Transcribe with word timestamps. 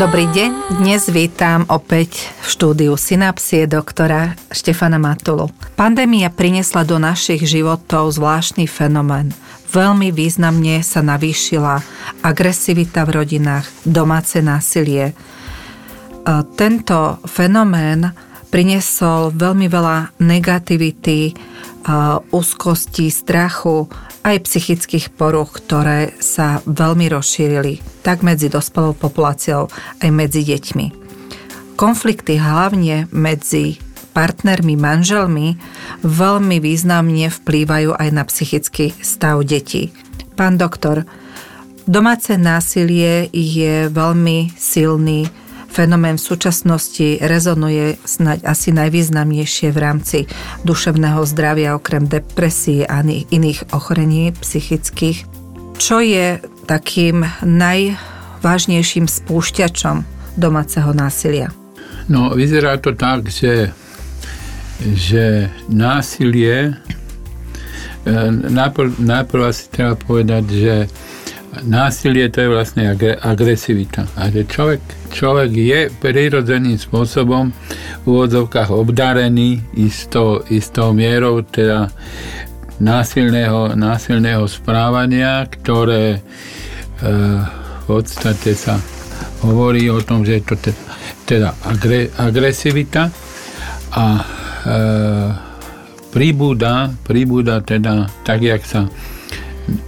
Dobrý 0.00 0.24
deň, 0.32 0.80
dnes 0.80 1.12
vítam 1.12 1.68
opäť 1.68 2.32
v 2.40 2.46
štúdiu 2.48 2.96
Synapsie 2.96 3.68
doktora 3.68 4.32
Štefana 4.48 4.96
Matulu. 4.96 5.52
Pandémia 5.76 6.32
priniesla 6.32 6.88
do 6.88 6.96
našich 6.96 7.44
životov 7.44 8.08
zvláštny 8.16 8.64
fenomén. 8.64 9.28
Veľmi 9.68 10.08
významne 10.08 10.80
sa 10.80 11.04
navýšila 11.04 11.84
agresivita 12.24 13.04
v 13.04 13.12
rodinách, 13.12 13.68
domáce 13.84 14.40
násilie. 14.40 15.12
Tento 16.56 17.20
fenomén 17.28 18.16
priniesol 18.48 19.36
veľmi 19.36 19.68
veľa 19.68 20.16
negativity, 20.16 21.36
úzkosti, 22.32 23.12
strachu, 23.12 23.84
aj 24.20 24.44
psychických 24.44 25.12
poruch, 25.16 25.60
ktoré 25.60 26.12
sa 26.20 26.60
veľmi 26.68 27.08
rozšírili 27.08 27.80
tak 28.04 28.20
medzi 28.20 28.52
dospelou 28.52 28.92
populáciou, 28.92 29.72
aj 30.00 30.10
medzi 30.12 30.44
deťmi. 30.44 30.86
Konflikty 31.76 32.36
hlavne 32.36 33.08
medzi 33.08 33.80
partnermi, 34.12 34.76
manželmi 34.76 35.56
veľmi 36.04 36.56
významne 36.60 37.32
vplývajú 37.32 37.96
aj 37.96 38.08
na 38.12 38.22
psychický 38.26 38.92
stav 39.00 39.40
detí. 39.46 39.94
Pán 40.36 40.60
doktor, 40.60 41.08
domáce 41.88 42.36
násilie 42.36 43.32
je 43.32 43.88
veľmi 43.88 44.52
silný 44.58 45.30
fenomén 45.70 46.18
v 46.18 46.26
súčasnosti 46.34 47.22
rezonuje 47.22 47.96
snáď 48.02 48.42
asi 48.50 48.74
najvýznamnejšie 48.74 49.70
v 49.70 49.78
rámci 49.78 50.18
duševného 50.66 51.22
zdravia 51.24 51.78
okrem 51.78 52.10
depresie 52.10 52.82
a 52.84 53.00
iných 53.06 53.70
ochorení 53.70 54.34
psychických. 54.34 55.24
Čo 55.80 56.02
je 56.02 56.42
takým 56.68 57.24
najvážnejším 57.46 59.08
spúšťačom 59.08 60.04
domáceho 60.36 60.90
násilia? 60.92 61.54
No, 62.10 62.34
vyzerá 62.34 62.76
to 62.82 62.92
tak, 62.92 63.30
že, 63.30 63.70
že 64.82 65.48
násilie 65.70 66.74
e, 68.04 68.12
najprv, 68.50 69.40
asi 69.46 69.70
treba 69.70 69.94
povedať, 69.94 70.44
že 70.50 70.74
násilie 71.64 72.28
to 72.30 72.44
je 72.44 72.48
vlastne 72.50 72.82
agresivita. 73.22 74.06
A 74.18 74.30
že 74.30 74.46
človek, 74.46 74.82
človek 75.10 75.50
je 75.52 75.80
prirodzeným 76.00 76.78
spôsobom 76.78 77.50
v 78.02 78.06
úvodzovkách 78.06 78.70
obdarený 78.70 79.60
istou, 79.76 80.40
istou 80.48 80.94
mierou 80.94 81.42
teda 81.42 81.90
násilného, 82.80 83.76
násilného 83.76 84.48
správania, 84.48 85.44
ktoré 85.44 86.16
e, 86.16 86.20
v 87.44 87.84
podstate 87.84 88.56
sa 88.56 88.80
hovorí 89.44 89.90
o 89.92 90.00
tom, 90.00 90.24
že 90.24 90.40
je 90.40 90.42
to 90.46 90.56
teda, 90.56 90.82
teda 91.28 91.48
agre, 91.66 92.08
agresivita 92.16 93.12
a 93.92 94.06
e, 94.16 94.24
pribúda, 96.08 96.90
pribúda 97.04 97.60
teda 97.60 98.08
tak, 98.24 98.40
jak 98.42 98.62
sa 98.64 98.88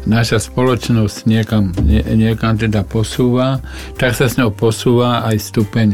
naša 0.06 0.38
spoločnosť 0.42 1.16
niekam, 1.26 1.72
nie, 1.82 2.02
niekam 2.14 2.58
teda 2.58 2.82
posúva, 2.86 3.60
tak 3.98 4.14
sa 4.14 4.26
s 4.30 4.38
ňou 4.38 4.54
posúva 4.54 5.26
aj 5.26 5.36
stupeň, 5.38 5.88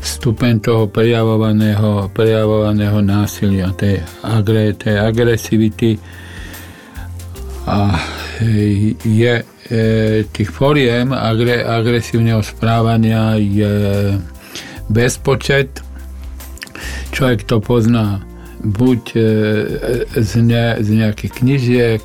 stupeň 0.00 0.60
toho 0.60 0.84
prejavovaného, 0.88 2.08
prejavovaného 2.12 2.98
násilia, 3.04 3.72
tej, 3.74 4.02
agre, 4.24 4.72
tej 4.76 4.96
agresivity 5.00 5.90
a 7.66 7.98
je 9.02 9.34
e, 9.42 9.44
tých 10.30 10.50
foriem 10.52 11.10
agre, 11.10 11.64
agresívneho 11.66 12.44
správania 12.44 13.34
je 13.40 13.74
bezpočet. 14.86 15.82
Človek 17.10 17.48
to 17.48 17.58
pozná 17.58 18.22
buď 18.62 19.02
e, 19.14 19.20
z, 20.14 20.32
ne, 20.42 20.66
z 20.78 20.88
nejakých 21.02 21.32
knižiek, 21.42 22.02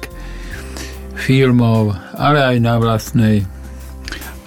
filmov, 1.21 1.93
ale 2.17 2.41
aj 2.41 2.57
na 2.57 2.75
vlastnej 2.81 3.45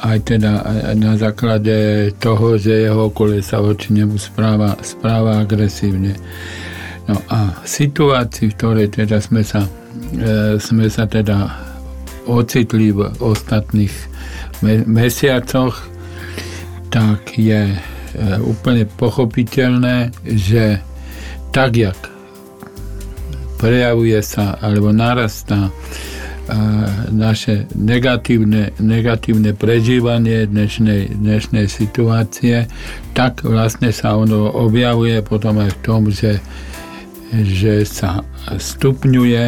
aj 0.05 0.19
teda 0.21 0.53
na 1.01 1.17
základe 1.17 2.13
toho, 2.21 2.61
že 2.61 2.85
jeho 2.85 3.09
okolie 3.09 3.41
sa 3.41 3.65
voči 3.65 3.89
nemu 3.97 4.21
správa, 4.21 4.77
správa 4.85 5.41
agresívne. 5.41 6.13
No 7.09 7.17
a 7.33 7.57
situácii, 7.65 8.53
v 8.53 8.57
ktorej 8.61 8.89
teda 8.93 9.17
sme 9.25 9.41
sa, 9.41 9.65
e, 10.13 10.61
sme 10.61 10.93
sa 10.93 11.09
teda 11.09 11.49
ocitli 12.29 12.93
v 12.93 13.09
ostatných 13.17 13.93
me- 14.61 14.85
mesiacoch, 14.85 15.73
tak 16.93 17.41
je 17.41 17.73
e, 17.73 17.79
úplne 18.45 18.85
pochopiteľné, 19.01 20.13
že 20.37 20.85
tak, 21.49 21.81
jak 21.81 21.97
prejavuje 23.57 24.21
sa 24.21 24.61
alebo 24.61 24.93
narastá 24.93 25.73
naše 27.09 27.65
negatívne, 27.73 28.77
negatívne 28.77 29.57
prežívanie 29.57 30.45
dnešnej, 30.45 31.17
dnešnej 31.17 31.67
situácie, 31.73 32.69
tak 33.17 33.41
vlastne 33.45 33.89
sa 33.95 34.21
ono 34.21 34.53
objavuje 34.53 35.25
potom 35.25 35.65
aj 35.65 35.71
v 35.73 35.81
tom, 35.81 36.03
že, 36.13 36.45
že 37.33 37.89
sa 37.89 38.21
stupňuje 38.53 39.45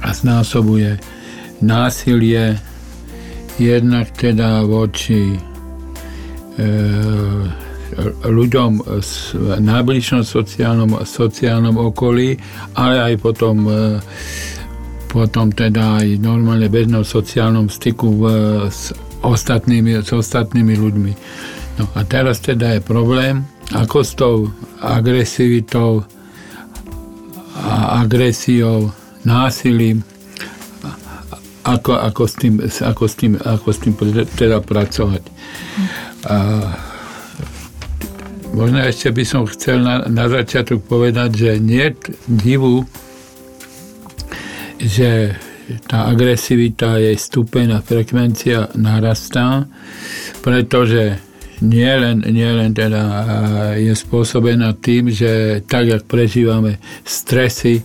a 0.00 0.08
znásobuje 0.12 1.00
násilie 1.60 2.56
jednak 3.60 4.08
teda 4.16 4.64
voči 4.64 5.36
e, 5.36 5.38
ľuďom 8.24 8.70
v 8.80 9.48
najbližšom 9.60 10.22
sociálnom, 10.24 11.04
sociálnom 11.04 11.76
okolí, 11.92 12.40
ale 12.76 13.12
aj 13.12 13.14
potom 13.20 13.68
e, 13.68 13.72
potom 15.10 15.50
teda 15.50 15.98
aj 15.98 16.22
normálne 16.22 16.70
bežnom 16.70 17.02
sociálnom 17.02 17.66
styku 17.66 18.06
v, 18.14 18.24
s, 18.70 18.94
ostatnými, 19.26 20.06
s 20.06 20.14
ostatnými 20.14 20.74
ľuďmi. 20.78 21.12
No 21.82 21.84
a 21.98 22.06
teraz 22.06 22.38
teda 22.38 22.78
je 22.78 22.80
problém, 22.80 23.42
ako 23.74 23.98
s 24.06 24.12
tou 24.14 24.34
agresivitou 24.78 26.06
a 27.60 28.00
agresiou, 28.06 28.94
násilím, 29.26 30.00
ako, 31.66 31.92
ako, 31.92 32.22
s 32.24 32.34
tým, 32.40 32.54
ako, 32.62 33.04
s 33.04 33.14
tým, 33.18 33.32
ako 33.36 33.68
s 33.68 33.78
tým 33.82 33.94
teda 34.38 34.64
pracovať. 34.64 35.22
A, 36.24 36.36
možno 38.56 38.78
ešte 38.80 39.12
by 39.12 39.24
som 39.28 39.44
chcel 39.44 39.84
na, 39.84 40.08
na 40.08 40.30
začiatok 40.30 40.80
povedať, 40.88 41.30
že 41.36 41.50
nie 41.60 41.92
divu, 42.24 42.88
že 44.80 45.36
tá 45.86 46.10
agresivita, 46.10 46.98
jej 46.98 47.14
stupeň 47.14 47.78
a 47.78 47.84
frekvencia 47.84 48.74
narastá, 48.74 49.70
pretože 50.42 51.20
nie 51.60 51.92
len, 51.92 52.24
nie 52.24 52.48
len 52.48 52.72
teda 52.72 53.02
je 53.76 53.92
spôsobená 53.92 54.72
tým, 54.80 55.12
že 55.12 55.60
tak, 55.68 55.92
jak 55.92 56.02
prežívame 56.08 56.80
stresy 57.04 57.80
e, 57.80 57.84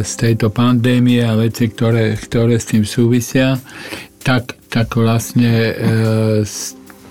z 0.00 0.12
tejto 0.16 0.48
pandémie 0.48 1.20
a 1.20 1.36
veci, 1.36 1.68
ktoré, 1.68 2.16
ktoré 2.16 2.56
s 2.56 2.72
tým 2.72 2.88
súvisia, 2.88 3.60
tak, 4.24 4.56
tak 4.72 4.96
vlastne 4.96 5.52
e, 5.52 5.72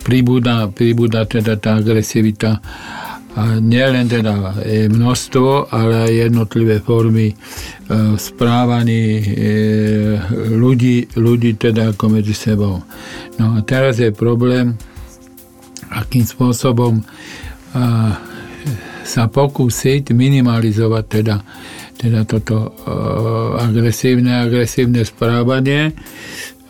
pribúda, 0.01 0.74
pribúda 0.74 1.29
teda 1.29 1.56
tá 1.62 1.78
agresivita 1.78 2.57
a 3.37 3.61
nielen 3.61 4.09
teda 4.09 4.57
je 4.65 4.89
množstvo, 4.89 5.69
ale 5.69 6.09
aj 6.09 6.13
jednotlivé 6.25 6.81
formy 6.81 7.29
e, 7.29 7.35
správaní 8.17 9.21
e, 9.21 9.23
ľudí, 10.57 11.13
ľudí 11.13 11.53
teda 11.53 11.93
ako 11.93 12.17
medzi 12.17 12.33
sebou. 12.33 12.81
No 13.38 13.45
a 13.53 13.62
teraz 13.62 14.01
je 14.01 14.09
problém, 14.09 14.73
akým 15.94 16.25
spôsobom 16.25 16.97
e, 16.97 17.03
sa 19.06 19.23
pokúsiť 19.29 20.17
minimalizovať 20.17 21.06
teda, 21.06 21.35
teda 21.95 22.27
toto 22.27 22.75
agresívne, 23.56 24.44
agresívne 24.44 25.06
správanie. 25.06 25.95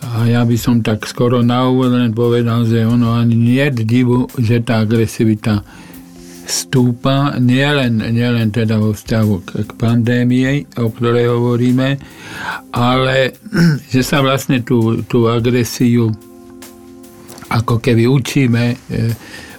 A 0.03 0.29
ja 0.29 0.45
by 0.45 0.53
som 0.53 0.85
tak 0.85 1.09
skoro 1.09 1.41
na 1.41 1.65
úvod 1.65 1.97
len 1.97 2.13
povedal, 2.13 2.61
že 2.69 2.85
ono 2.85 3.17
ani 3.17 3.33
nie 3.33 3.65
je 3.73 3.81
divu, 3.87 4.29
že 4.37 4.61
tá 4.61 4.85
agresivita 4.85 5.65
stúpa 6.47 7.35
nielen, 7.43 7.99
nielen 7.99 8.49
teda 8.55 8.79
vo 8.79 8.95
vzťahu 8.95 9.33
k, 9.43 9.49
k 9.67 9.71
pandémii, 9.75 10.79
o 10.79 10.87
ktorej 10.87 11.27
hovoríme, 11.27 11.99
ale 12.71 13.35
že 13.93 14.01
sa 14.01 14.23
vlastne 14.23 14.63
tú, 14.63 15.03
tú 15.05 15.27
agresiu 15.27 16.07
ako 17.47 17.79
keby 17.83 18.07
učíme, 18.07 18.63
e, 18.75 18.77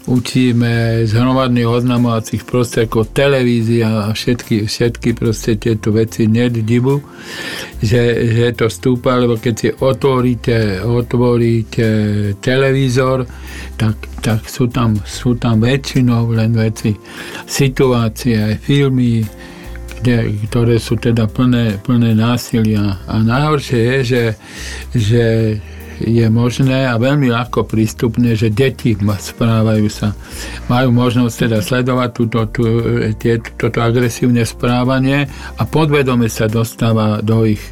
učíme 0.08 1.04
z 1.04 1.12
hromadných 1.12 1.68
oznamovacích 1.68 2.48
prostriedkov, 2.48 3.12
televízia 3.12 4.08
a 4.08 4.16
všetky, 4.16 4.64
všetky 4.64 5.12
proste 5.12 5.60
tieto 5.60 5.92
veci 5.92 6.24
nedivu, 6.24 7.04
že, 7.84 8.24
že 8.32 8.56
to 8.56 8.72
stúpa, 8.72 9.20
lebo 9.20 9.36
keď 9.36 9.54
si 9.54 9.68
otvoríte, 9.68 10.80
otvoríte 10.80 11.86
televízor, 12.40 13.28
tak, 13.76 13.94
tak 14.24 14.48
sú, 14.48 14.72
tam, 14.72 14.96
sú 15.04 15.36
tam 15.36 15.60
väčšinou 15.60 16.32
len 16.32 16.56
veci, 16.56 16.96
situácie, 17.44 18.56
filmy, 18.58 19.22
kde, 20.00 20.46
ktoré 20.48 20.80
sú 20.80 20.96
teda 20.96 21.28
plné, 21.28 21.76
plné 21.82 22.16
násilia. 22.16 22.96
A 23.04 23.20
najhoršie 23.20 23.78
je, 23.78 23.98
že, 24.02 24.24
že 24.94 25.24
je 26.00 26.26
možné 26.30 26.86
a 26.86 26.94
veľmi 26.96 27.30
ľahko 27.30 27.66
prístupné, 27.66 28.38
že 28.38 28.54
deti 28.54 28.94
správajú 28.98 29.86
sa, 29.90 30.14
majú 30.70 30.94
možnosť 30.94 31.34
teda 31.48 31.58
sledovať 31.60 32.10
túto, 32.14 32.40
tú, 32.50 32.64
tie, 33.18 33.42
toto 33.58 33.82
agresívne 33.82 34.46
správanie 34.46 35.26
a 35.58 35.62
podvedome 35.66 36.30
sa 36.30 36.46
dostáva 36.46 37.20
do 37.22 37.44
ich 37.44 37.62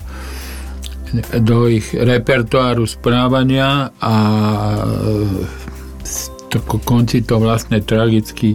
do 1.38 1.70
ich 1.70 1.94
repertoáru 1.94 2.82
správania 2.82 3.94
a 4.02 4.14
to 6.50 6.58
konci 6.62 7.22
to 7.22 7.38
vlastne 7.42 7.82
tragicky, 7.82 8.54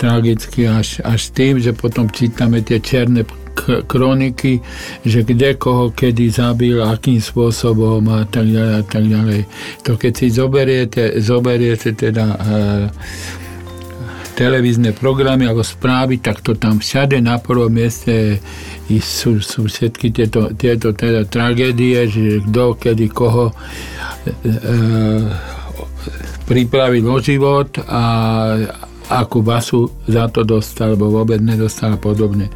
tragicky 0.00 0.68
až, 0.68 1.00
až 1.04 1.32
tým, 1.32 1.60
že 1.60 1.76
potom 1.76 2.08
čítame 2.08 2.64
tie 2.64 2.80
černé 2.80 3.24
kroniky, 3.90 4.62
že 5.02 5.26
kde 5.26 5.58
koho 5.58 5.90
kedy 5.90 6.30
zabil, 6.30 6.78
akým 6.80 7.18
spôsobom 7.18 8.02
a 8.10 8.24
tak 8.24 8.46
ďalej 8.48 8.74
a 8.78 8.84
tak 8.86 9.04
ďalej. 9.04 9.40
To 9.84 9.90
keď 9.98 10.12
si 10.14 10.26
zoberiete, 10.30 11.02
zoberiete 11.18 11.92
teda 11.92 12.26
e, 12.32 12.38
televízne 14.38 14.94
programy 14.94 15.50
alebo 15.50 15.66
správy, 15.66 16.22
tak 16.22 16.46
to 16.46 16.54
tam 16.54 16.78
všade 16.78 17.18
na 17.18 17.42
prvom 17.42 17.74
mieste 17.74 18.38
sú, 18.96 19.44
sú 19.44 19.68
všetky 19.68 20.14
tieto, 20.16 20.54
tieto 20.56 20.96
teda 20.96 21.28
tragédie, 21.28 22.08
že 22.08 22.40
kto, 22.48 22.80
kedy, 22.80 23.06
koho 23.12 23.52
e, 23.52 23.54
e, 24.32 24.76
pripravil 26.48 27.04
o 27.04 27.20
život 27.20 27.76
a 27.84 28.02
akú 29.08 29.40
basu 29.40 29.88
za 30.04 30.28
to 30.28 30.44
dostal, 30.44 30.92
alebo 30.92 31.08
vôbec 31.08 31.40
nedostal 31.40 31.96
a 31.96 32.00
podobne. 32.00 32.52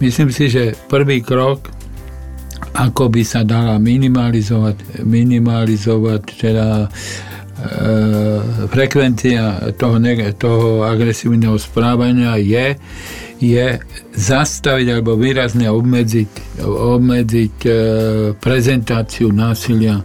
Myslím 0.00 0.32
si, 0.32 0.48
že 0.48 0.72
prvý 0.88 1.20
krok, 1.20 1.68
ako 2.74 3.12
by 3.12 3.22
sa 3.22 3.46
dala 3.46 3.78
minimalizovať, 3.78 5.04
minimalizovať 5.04 6.22
teda 6.34 6.66
e, 6.84 6.88
frekvencia 8.66 9.70
toho, 9.78 9.96
toho 10.34 10.82
agresívneho 10.82 11.54
správania 11.60 12.34
je, 12.40 12.74
je 13.38 13.78
zastaviť 14.16 14.86
alebo 14.90 15.14
výrazne 15.14 15.70
obmedziť, 15.70 16.64
obmedziť 16.66 17.56
e, 17.62 17.70
prezentáciu 18.40 19.30
násilia 19.30 20.02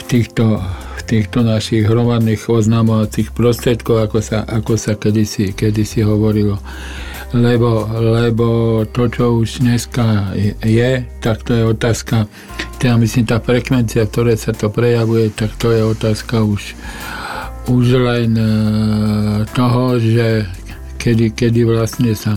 v 0.00 0.02
týchto 0.08 0.58
týchto 1.02 1.44
našich 1.44 1.84
hromadných 1.84 2.48
oznamovacích 2.48 3.34
prostriedkov, 3.34 4.08
ako 4.08 4.18
sa, 4.22 4.46
ako 4.46 4.74
sa 4.78 4.96
kedysi, 4.96 5.52
kedysi 5.52 6.06
hovorilo. 6.06 6.58
Lebo, 7.32 7.88
lebo 7.96 8.46
to, 8.92 9.08
čo 9.08 9.40
už 9.40 9.64
dneska 9.64 10.36
je, 10.60 11.00
tak 11.24 11.40
to 11.48 11.56
je 11.56 11.64
otázka, 11.64 12.28
teda 12.76 13.00
myslím, 13.00 13.24
tá 13.24 13.40
frekvencia, 13.40 14.04
v 14.04 14.12
ktorej 14.12 14.36
sa 14.36 14.52
to 14.52 14.68
prejavuje, 14.68 15.32
tak 15.32 15.56
to 15.56 15.72
je 15.72 15.80
otázka 15.80 16.44
už, 16.44 16.76
už 17.72 17.84
len 18.04 18.36
e, 18.36 18.48
toho, 19.56 19.96
že 19.96 20.44
kedy, 21.00 21.32
kedy 21.32 21.64
vlastne 21.64 22.12
sa 22.12 22.36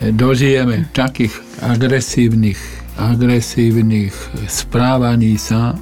dožijeme 0.00 0.88
takých 0.96 1.36
agresívnych, 1.60 2.58
agresívnych 2.96 4.12
správaní 4.48 5.36
sa 5.36 5.76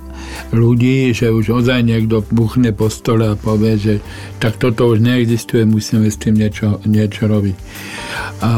ľudí, 0.54 1.10
že 1.14 1.30
už 1.30 1.64
ozaj 1.64 1.82
niekto 1.82 2.22
buchne 2.30 2.70
po 2.70 2.88
stole 2.88 3.32
a 3.32 3.38
povie, 3.38 3.76
že 3.76 3.94
tak 4.38 4.56
toto 4.56 4.92
už 4.92 5.02
neexistuje, 5.02 5.66
musíme 5.66 6.08
s 6.08 6.20
tým 6.20 6.38
niečo, 6.38 6.80
niečo 6.86 7.26
robiť. 7.26 7.56
A 8.40 8.50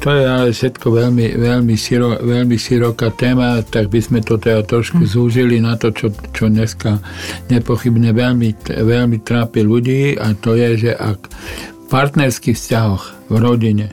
to 0.00 0.16
je 0.16 0.24
ale 0.24 0.48
všetko 0.56 0.86
veľmi, 0.96 1.36
veľmi, 1.36 1.74
širo, 1.76 2.24
veľmi 2.24 2.56
široká 2.56 3.12
téma, 3.12 3.60
tak 3.60 3.92
by 3.92 4.00
sme 4.00 4.24
to 4.24 4.40
teda 4.40 4.64
trošku 4.64 5.04
hm. 5.04 5.10
zúžili 5.12 5.56
na 5.60 5.76
to, 5.76 5.92
čo, 5.92 6.08
čo 6.32 6.48
dneska 6.48 7.04
nepochybne 7.52 8.16
veľmi, 8.16 8.80
veľmi 8.80 9.18
trápi 9.20 9.60
ľudí 9.60 10.16
a 10.16 10.32
to 10.32 10.56
je, 10.56 10.88
že 10.88 10.92
ak 10.96 11.20
v 11.68 11.84
partnerských 11.92 12.56
vzťahoch 12.56 13.28
v 13.28 13.34
rodine 13.36 13.86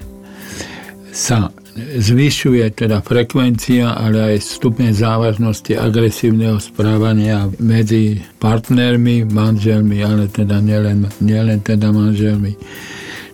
sa 1.12 1.52
zvyšuje 1.78 2.66
teda 2.74 3.06
frekvencia, 3.06 3.94
ale 3.94 4.34
aj 4.34 4.44
stupeň 4.44 4.94
závažnosti 4.94 5.74
agresívneho 5.78 6.58
správania 6.58 7.46
medzi 7.62 8.22
partnermi, 8.42 9.30
manželmi, 9.30 10.02
ale 10.02 10.28
teda 10.28 10.58
nielen, 10.58 11.06
nielen 11.22 11.60
teda 11.62 11.94
manželmi. 11.94 12.58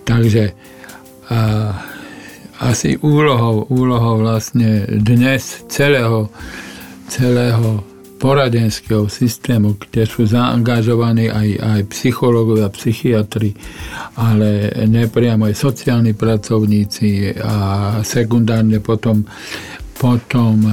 Takže 0.03 0.51
a, 1.31 1.39
asi 2.59 2.99
úlohou, 2.99 3.67
úlohou 3.71 4.23
vlastne 4.23 4.87
dnes 4.87 5.63
celého, 5.71 6.27
celého 7.07 7.92
poradenského 8.23 9.11
systému, 9.11 9.75
kde 9.75 10.07
sú 10.07 10.23
zaangažovaní 10.23 11.27
aj, 11.27 11.49
aj 11.59 11.81
psychológovia, 11.91 12.71
psychiatri, 12.71 13.51
ale 14.15 14.71
nepriamo 14.87 15.51
aj 15.51 15.59
sociálni 15.59 16.15
pracovníci 16.15 17.35
a 17.43 17.55
sekundárne 17.99 18.79
potom, 18.79 19.27
potom 19.99 20.71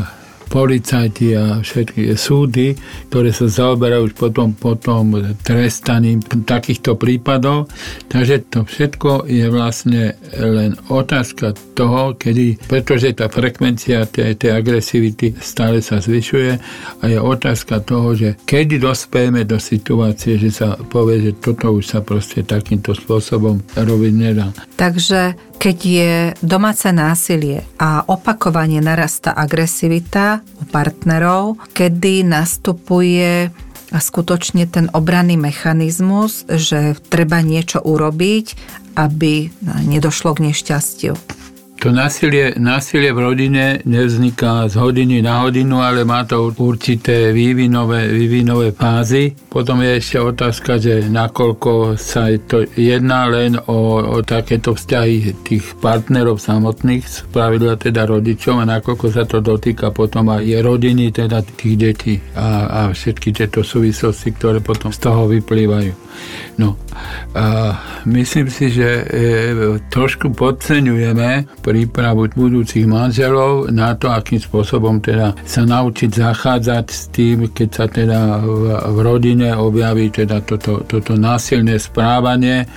policajti 0.51 1.39
a 1.39 1.63
všetky 1.63 2.19
súdy, 2.19 2.75
ktoré 3.07 3.31
sa 3.31 3.47
zaoberajú 3.47 4.11
už 4.11 4.15
potom, 4.19 4.51
potom 4.59 5.15
trestaním 5.47 6.19
takýchto 6.27 6.99
prípadov. 6.99 7.71
Takže 8.11 8.51
to 8.51 8.67
všetko 8.67 9.31
je 9.31 9.47
vlastne 9.47 10.19
len 10.35 10.75
otázka 10.91 11.55
toho, 11.79 12.19
kedy, 12.19 12.59
pretože 12.67 13.15
tá 13.15 13.31
frekvencia 13.31 14.11
tej, 14.11 14.35
tej 14.35 14.51
agresivity 14.59 15.39
stále 15.39 15.79
sa 15.79 16.03
zvyšuje 16.03 16.53
a 17.01 17.05
je 17.07 17.19
otázka 17.23 17.87
toho, 17.87 18.19
že 18.19 18.35
kedy 18.43 18.83
dospejeme 18.83 19.47
do 19.47 19.63
situácie, 19.63 20.35
že 20.35 20.51
sa 20.51 20.75
povie, 20.75 21.31
že 21.31 21.33
toto 21.39 21.79
už 21.79 21.87
sa 21.87 22.01
proste 22.03 22.43
takýmto 22.43 22.91
spôsobom 22.93 23.63
robiť 23.79 24.13
nedá. 24.19 24.51
Takže 24.75 25.50
keď 25.61 25.79
je 25.85 26.13
domáce 26.41 26.89
násilie 26.89 27.69
a 27.77 28.01
opakovane 28.09 28.81
narasta 28.81 29.37
agresivita 29.37 30.41
u 30.57 30.65
partnerov, 30.65 31.61
kedy 31.77 32.25
nastupuje 32.25 33.53
skutočne 33.93 34.65
ten 34.73 34.89
obranný 34.97 35.37
mechanizmus, 35.37 36.49
že 36.49 36.97
treba 37.13 37.45
niečo 37.45 37.85
urobiť, 37.85 38.47
aby 38.97 39.53
nedošlo 39.85 40.33
k 40.33 40.49
nešťastiu. 40.49 41.13
To 41.81 41.89
násilie, 41.97 42.61
násilie 42.61 43.09
v 43.09 43.25
rodine 43.25 43.81
nevzniká 43.89 44.69
z 44.69 44.77
hodiny 44.77 45.25
na 45.25 45.41
hodinu, 45.41 45.81
ale 45.81 46.05
má 46.05 46.29
to 46.29 46.53
určité 46.53 47.33
vývinové, 47.33 48.05
vývinové 48.05 48.77
fázy. 48.77 49.33
Potom 49.49 49.81
je 49.81 49.97
ešte 49.97 50.21
otázka, 50.21 50.77
že 50.77 51.09
nakoľko 51.09 51.97
sa 51.97 52.29
to 52.45 52.69
jedná 52.77 53.33
len 53.33 53.57
o, 53.57 53.97
o 53.97 54.21
takéto 54.21 54.77
vzťahy 54.77 55.41
tých 55.41 55.73
partnerov 55.81 56.37
samotných, 56.37 57.01
spravidla 57.09 57.81
teda 57.81 58.05
rodičov 58.05 58.61
a 58.61 58.69
nakoľko 58.69 59.07
sa 59.09 59.25
to 59.25 59.41
dotýka 59.41 59.89
potom 59.89 60.37
aj 60.37 60.45
rodiny, 60.61 61.09
teda 61.17 61.41
tých 61.41 61.81
detí 61.81 62.15
a, 62.37 62.69
a 62.69 62.81
všetky 62.93 63.33
tieto 63.33 63.65
súvislosti, 63.65 64.37
ktoré 64.37 64.61
potom 64.61 64.93
z 64.93 65.01
toho 65.01 65.33
vyplývajú. 65.33 65.93
No, 66.61 66.77
a 67.33 67.73
myslím 68.05 68.53
si, 68.53 68.69
že 68.69 68.89
e, 69.01 69.05
trošku 69.89 70.37
podceňujeme 70.37 71.49
prípravu 71.65 72.29
budúcich 72.37 72.85
manželov 72.85 73.73
na 73.73 73.97
to, 73.97 74.13
akým 74.13 74.37
spôsobom 74.37 75.01
teda 75.01 75.33
sa 75.49 75.65
naučiť 75.65 76.11
zachádzať 76.13 76.85
s 76.93 77.03
tým, 77.17 77.49
keď 77.49 77.69
sa 77.73 77.87
teda 77.89 78.45
v, 78.45 78.77
v 78.77 78.99
rodine 79.01 79.57
objaví 79.57 80.13
teda 80.13 80.45
toto, 80.45 80.85
toto 80.85 81.17
násilné 81.17 81.81
správanie 81.81 82.69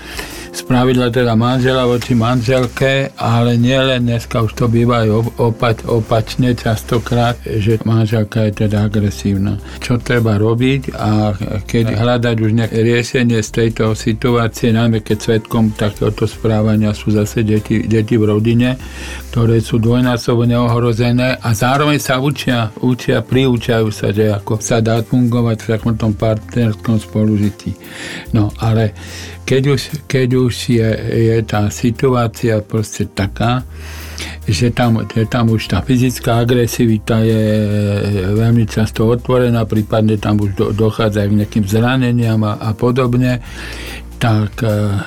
spravidla 0.53 1.09
teda 1.09 1.33
manžela 1.33 1.89
voči 1.89 2.13
manželke, 2.13 3.09
ale 3.17 3.57
nielen 3.57 4.05
dneska 4.05 4.45
už 4.45 4.53
to 4.53 4.69
býva 4.69 5.01
aj 5.01 5.09
opať, 5.41 5.75
opačne 5.89 6.53
častokrát, 6.53 7.41
že 7.41 7.81
manželka 7.81 8.45
je 8.47 8.65
teda 8.65 8.85
agresívna. 8.85 9.57
Čo 9.81 9.97
treba 9.97 10.37
robiť 10.37 10.93
a 10.93 11.33
keď 11.65 11.85
hľadať 11.97 12.35
už 12.37 12.51
nejaké 12.53 12.79
riešenie 12.85 13.41
z 13.41 13.49
tejto 13.49 13.97
situácie, 13.97 14.69
najmä 14.69 15.01
keď 15.01 15.17
svetkom 15.17 15.73
takéhoto 15.73 16.29
správania 16.29 16.93
sú 16.93 17.09
zase 17.09 17.41
deti, 17.41 17.89
deti 17.89 18.13
v 18.13 18.29
rodine, 18.29 18.77
ktoré 19.33 19.57
sú 19.57 19.81
dvojnásobne 19.81 20.53
ohrozené 20.53 21.41
a 21.41 21.49
zároveň 21.57 21.97
sa 21.97 22.21
učia, 22.21 22.69
učia, 22.85 23.25
priúčajú 23.25 23.89
sa, 23.89 24.13
že 24.13 24.29
ako 24.29 24.61
sa 24.61 24.77
dá 24.77 25.01
fungovať 25.01 25.57
v 25.65 25.67
takomto 25.73 26.05
partnerskom 26.13 27.01
spolužití. 27.01 27.73
No 28.37 28.53
ale 28.61 28.93
keď 29.43 29.63
už, 29.75 29.81
keď 30.07 30.29
už 30.39 30.53
je, 30.71 30.89
je 31.31 31.37
tá 31.43 31.67
situácia 31.67 32.63
proste 32.63 33.07
taká, 33.11 33.67
že 34.47 34.71
tam, 34.71 35.03
že 35.07 35.23
tam 35.27 35.51
už 35.51 35.71
tá 35.71 35.79
fyzická 35.79 36.43
agresivita 36.43 37.23
je 37.23 37.43
veľmi 38.35 38.67
často 38.67 39.07
otvorená, 39.07 39.63
prípadne 39.63 40.19
tam 40.19 40.39
už 40.39 40.51
do, 40.55 40.65
dochádza 40.71 41.27
k 41.27 41.37
nejakým 41.43 41.65
zraneniam 41.67 42.39
a, 42.43 42.59
a 42.59 42.71
podobne, 42.75 43.39
tak 44.19 44.63
e, 44.63 44.99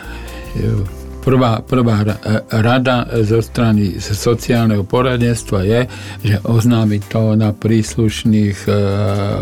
Prvá, 1.26 1.58
prvá 1.58 2.06
rada 2.54 3.02
zo 3.26 3.42
strany 3.42 3.98
sociálneho 3.98 4.86
poradenstva 4.86 5.66
je, 5.66 5.80
že 6.22 6.38
oznámiť 6.46 7.02
to 7.10 7.34
na 7.34 7.50
príslušných 7.50 8.70
e, 8.70 8.70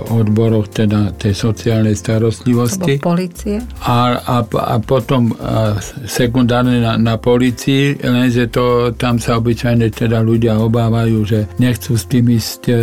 odboroch 0.08 0.72
teda 0.72 1.12
tej 1.12 1.36
sociálnej 1.36 1.92
starostlivosti. 1.92 2.96
Policie. 3.04 3.60
A, 3.84 4.16
a, 4.16 4.36
a 4.48 4.76
potom 4.80 5.28
e, 5.28 5.76
sekundárne 6.08 6.80
na, 6.80 6.96
na 6.96 7.20
policii, 7.20 8.00
lenže 8.00 8.48
to 8.48 8.96
tam 8.96 9.20
sa 9.20 9.36
obyčajne 9.36 9.92
teda 9.92 10.24
ľudia 10.24 10.56
obávajú, 10.56 11.20
že 11.28 11.52
nechcú 11.60 12.00
s 12.00 12.08
tým 12.08 12.32
ísť 12.32 12.60
e, 12.72 12.74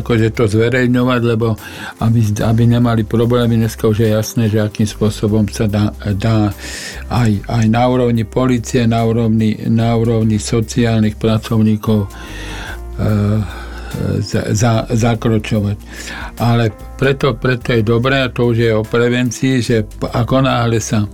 akože 0.00 0.32
to 0.32 0.48
zverejňovať, 0.48 1.20
lebo 1.28 1.60
aby, 2.00 2.20
aby 2.40 2.62
nemali 2.64 3.04
problémy, 3.04 3.60
dneska 3.60 3.84
už 3.84 4.00
je 4.00 4.08
jasné, 4.16 4.48
že 4.48 4.64
akým 4.64 4.88
spôsobom 4.88 5.44
sa 5.52 5.68
dá, 5.68 5.92
dá 6.16 6.56
aj, 7.12 7.44
aj 7.52 7.64
na 7.68 7.84
úrovni 7.84 8.24
policie 8.24 8.45
policie 8.46 8.86
na 8.86 9.02
úrovni, 9.02 9.58
na 9.66 9.98
úrovni 9.98 10.38
sociálnych 10.38 11.18
pracovníkov 11.18 12.06
e, 12.06 12.08
za, 14.22 14.54
za, 14.54 14.86
zakročovať. 14.86 15.76
Ale 16.38 16.70
preto, 16.94 17.34
preto 17.34 17.74
je 17.74 17.82
dobré, 17.82 18.22
a 18.22 18.30
to 18.30 18.54
už 18.54 18.56
je 18.62 18.70
o 18.70 18.86
prevencii, 18.86 19.54
že 19.58 19.82
ako 19.98 20.46
náhle 20.46 20.78
sa 20.78 21.10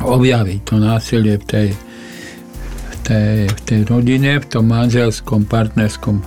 objaví 0.00 0.64
to 0.64 0.80
násilie 0.80 1.36
v 1.36 1.44
tej, 1.44 1.68
v 2.88 2.96
tej, 3.04 3.36
v 3.52 3.60
tej 3.68 3.80
rodine, 3.84 4.40
v 4.40 4.46
tom 4.48 4.64
manželskom, 4.64 5.44
partnerskom 5.44 6.24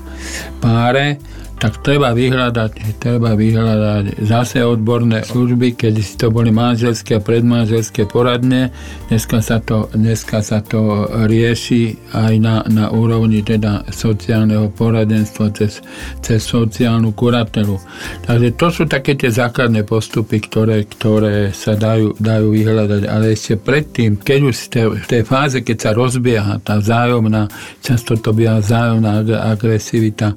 páre, 0.61 1.17
tak 1.63 1.79
treba 1.79 2.11
vyhľadať, 2.11 2.99
treba 2.99 3.39
vyhľadať 3.39 4.27
zase 4.27 4.67
odborné 4.67 5.23
služby, 5.23 5.79
keď 5.79 5.93
si 6.03 6.19
to 6.19 6.27
boli 6.27 6.51
manželské 6.51 7.15
a 7.15 7.23
predmanželské 7.23 8.03
poradne. 8.03 8.67
Dneska 9.07 9.39
sa 9.39 9.63
to, 9.63 9.87
dneska 9.95 10.43
sa 10.43 10.59
to 10.59 11.07
rieši 11.23 12.11
aj 12.11 12.33
na, 12.43 12.67
na 12.67 12.91
úrovni 12.91 13.47
teda 13.47 13.87
sociálneho 13.87 14.75
poradenstva 14.75 15.55
cez, 15.55 15.79
cez 16.19 16.43
sociálnu 16.43 17.15
kuratelu. 17.15 17.79
Takže 18.27 18.59
to 18.59 18.67
sú 18.67 18.83
také 18.83 19.15
tie 19.15 19.31
základné 19.31 19.87
postupy, 19.87 20.43
ktoré, 20.43 20.83
ktoré 20.83 21.55
sa 21.55 21.79
dajú, 21.79 22.19
dajú 22.19 22.59
vyhľadať. 22.59 23.07
Ale 23.07 23.39
ešte 23.39 23.55
predtým, 23.55 24.19
keď 24.19 24.39
už 24.51 24.55
v 24.59 24.67
tej, 24.67 24.85
v 24.99 25.05
tej 25.07 25.23
fáze, 25.23 25.63
keď 25.63 25.77
sa 25.79 25.91
rozbieha 25.95 26.59
tá 26.59 26.83
vzájomná, 26.83 27.47
často 27.79 28.19
to 28.19 28.35
býva 28.35 28.59
vzájomná 28.59 29.23
agresivita, 29.47 30.35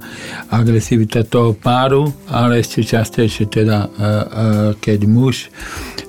agresivita 0.55 1.16
dieťa 1.17 1.33
toho 1.33 1.57
páru, 1.57 2.13
ale 2.29 2.61
ešte 2.61 2.85
častejšie 2.85 3.49
teda, 3.49 3.89
keď 4.77 5.09
muž 5.09 5.49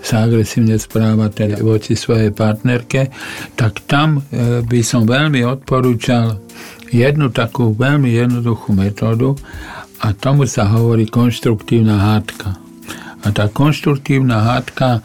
sa 0.03 0.27
agresívne 0.27 0.75
správa 0.75 1.31
teda 1.31 1.63
voči 1.63 1.95
svojej 1.95 2.35
partnerke, 2.35 3.11
tak 3.55 3.87
tam 3.87 4.19
e, 4.19 4.63
by 4.63 4.79
som 4.83 5.03
veľmi 5.03 5.43
odporúčal 5.43 6.39
jednu 6.91 7.27
takú 7.31 7.75
veľmi 7.75 8.15
jednoduchú 8.15 8.71
metódu 8.71 9.35
a 10.03 10.11
tomu 10.15 10.47
sa 10.47 10.67
hovorí 10.71 11.07
konštruktívna 11.07 11.99
hádka. 11.99 12.55
A 13.23 13.27
tá 13.35 13.51
konštruktívna 13.51 14.43
hádka 14.43 15.03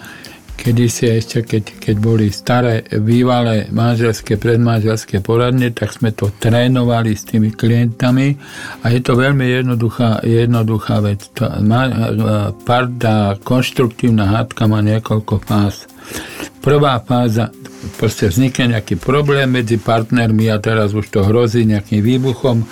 Kedy 0.53 0.85
ešte, 0.87 1.43
keď, 1.43 1.65
keď 1.83 1.97
boli 1.99 2.31
staré, 2.31 2.87
bývalé 2.87 3.67
manželské, 3.75 4.39
predmanželské 4.39 5.19
poradne, 5.19 5.75
tak 5.75 5.91
sme 5.91 6.15
to 6.15 6.31
trénovali 6.39 7.19
s 7.19 7.27
tými 7.27 7.51
klientami 7.51 8.39
a 8.87 8.95
je 8.95 9.01
to 9.03 9.19
veľmi 9.19 9.43
jednoduchá, 9.43 10.23
jednoduchá 10.23 11.03
vec. 11.03 11.27
Tá, 11.35 11.59
tá 13.01 13.17
konštruktívna 13.43 14.31
hádka 14.31 14.71
má 14.71 14.79
niekoľko 14.87 15.35
fáz. 15.43 15.91
Prvá 16.63 17.03
fáza, 17.03 17.51
proste 17.99 18.31
vznikne 18.31 18.79
nejaký 18.79 19.03
problém 19.03 19.51
medzi 19.51 19.83
partnermi 19.83 20.47
a 20.47 20.63
teraz 20.63 20.95
už 20.95 21.11
to 21.11 21.27
hrozí 21.27 21.67
nejakým 21.67 21.99
výbuchom, 21.99 22.63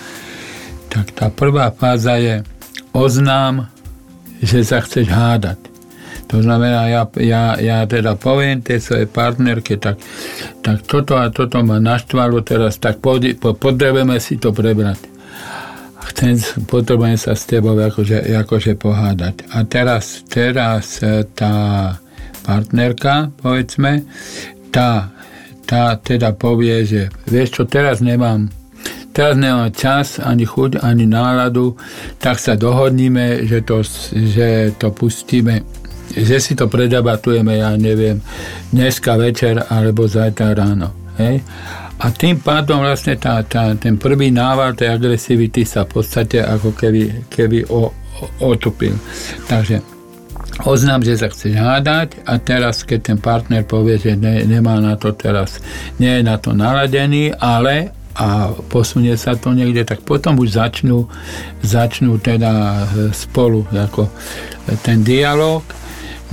tak 0.94 1.10
tá 1.10 1.26
prvá 1.26 1.74
fáza 1.74 2.22
je 2.22 2.46
oznám, 2.94 3.66
že 4.38 4.62
sa 4.62 4.78
chceš 4.78 5.10
hádať 5.10 5.69
to 6.30 6.38
znamená, 6.38 6.86
ja, 6.86 7.02
ja, 7.18 7.58
ja 7.58 7.82
teda 7.90 8.14
poviem 8.14 8.62
tej 8.62 8.78
svojej 8.78 9.10
partnerke, 9.10 9.82
tak, 9.82 9.98
tak 10.62 10.86
toto 10.86 11.18
a 11.18 11.26
toto 11.34 11.58
ma 11.66 11.82
naštvalo 11.82 12.46
teraz, 12.46 12.78
tak 12.78 13.02
potrebujeme 13.02 14.14
si 14.22 14.38
to 14.38 14.54
prebrať. 14.54 15.10
Chcem, 16.14 16.38
potrebujem 16.70 17.18
sa 17.18 17.34
s 17.34 17.50
tebou 17.50 17.74
akože, 17.74 18.30
akože 18.46 18.78
pohádať. 18.78 19.50
A 19.50 19.66
teraz, 19.66 20.22
teraz 20.30 21.02
e, 21.02 21.26
tá 21.34 21.98
partnerka, 22.46 23.34
povedzme, 23.42 24.06
tá, 24.70 25.10
tá 25.66 25.98
teda 25.98 26.30
povie, 26.30 26.86
že 26.86 27.02
vieš 27.26 27.58
čo, 27.58 27.62
teraz 27.66 27.98
nemám 27.98 28.54
teraz 29.10 29.34
nemám 29.34 29.74
čas, 29.74 30.22
ani 30.22 30.46
chuť, 30.46 30.78
ani 30.78 31.10
náladu, 31.10 31.74
tak 32.22 32.38
sa 32.38 32.54
dohodníme, 32.54 33.42
že 33.50 33.66
to, 33.66 33.82
že 34.14 34.70
to 34.78 34.94
pustíme 34.94 35.79
že 36.10 36.36
si 36.42 36.58
to 36.58 36.66
predebatujeme, 36.66 37.62
ja 37.62 37.74
neviem, 37.78 38.18
dneska 38.74 39.14
večer 39.14 39.62
alebo 39.70 40.10
zajtra 40.10 40.54
ráno. 40.54 40.90
Hej? 41.18 41.42
A 42.00 42.08
tým 42.08 42.40
pádom 42.40 42.80
vlastne 42.80 43.20
tá, 43.20 43.44
tá, 43.44 43.76
ten 43.76 44.00
prvý 44.00 44.32
nával 44.32 44.72
tej 44.72 44.96
agresivity 44.96 45.68
sa 45.68 45.84
v 45.84 46.00
podstate 46.00 46.40
ako 46.40 46.72
keby, 46.72 47.28
keby 47.28 47.68
o, 47.68 47.92
o, 47.92 48.24
otupil. 48.56 48.96
Takže 49.44 49.84
oznám, 50.64 51.04
že 51.04 51.20
sa 51.20 51.28
chceš 51.28 51.60
hádať 51.60 52.24
a 52.24 52.40
teraz, 52.40 52.88
keď 52.88 53.00
ten 53.12 53.18
partner 53.20 53.68
povie, 53.68 54.00
že 54.00 54.16
ne, 54.16 54.40
nemá 54.48 54.80
na 54.80 54.96
to 54.96 55.12
teraz, 55.12 55.60
nie 56.00 56.20
je 56.20 56.22
na 56.24 56.40
to 56.40 56.56
naladený, 56.56 57.36
ale 57.36 57.92
a 58.20 58.52
posunie 58.68 59.14
sa 59.16 59.38
to 59.38 59.54
niekde, 59.54 59.86
tak 59.86 60.02
potom 60.02 60.36
už 60.36 60.58
začnú, 60.58 61.08
začnú 61.62 62.20
teda 62.20 62.84
spolu 63.16 63.64
ako 63.70 64.12
ten 64.82 65.00
dialog 65.00 65.62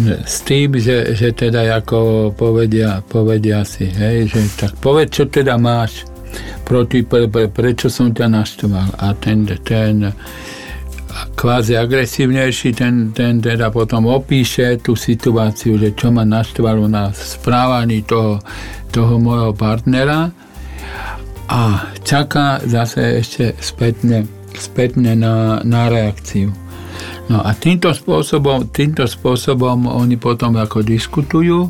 s 0.06 0.46
tým, 0.46 0.78
že, 0.78 1.18
že 1.18 1.34
teda 1.34 1.66
ako 1.82 2.30
povedia, 2.38 3.02
povedia 3.02 3.66
si, 3.66 3.90
hej, 3.90 4.30
že 4.30 4.42
tak 4.54 4.78
povedz, 4.78 5.10
čo 5.10 5.24
teda 5.26 5.58
máš 5.58 6.06
proti, 6.62 7.02
pre, 7.02 7.26
pre, 7.26 7.50
prečo 7.50 7.90
som 7.90 8.14
ťa 8.14 8.28
naštval? 8.30 8.90
A 9.02 9.18
ten, 9.18 9.50
ten 9.66 10.14
kvázi 11.34 11.74
agresívnejší, 11.74 12.78
ten, 12.78 13.10
ten 13.10 13.42
teda 13.42 13.74
potom 13.74 14.06
opíše 14.06 14.78
tú 14.78 14.94
situáciu, 14.94 15.82
že 15.82 15.98
čo 15.98 16.14
ma 16.14 16.22
naštvalo 16.22 16.86
na 16.86 17.10
správaní 17.10 18.06
toho, 18.06 18.38
toho 18.94 19.18
môjho 19.18 19.58
partnera. 19.58 20.30
A 21.48 21.90
čaká 22.04 22.60
zase 22.68 23.24
ešte 23.24 23.56
spätne, 23.58 24.28
spätne 24.54 25.16
na, 25.16 25.64
na 25.64 25.88
reakciu. 25.88 26.67
No 27.28 27.44
a 27.44 27.52
týmto 27.52 27.92
spôsobom, 27.92 28.72
týmto 28.72 29.04
spôsobom 29.04 29.92
oni 29.92 30.16
potom 30.16 30.56
ako 30.56 30.80
diskutujú, 30.80 31.68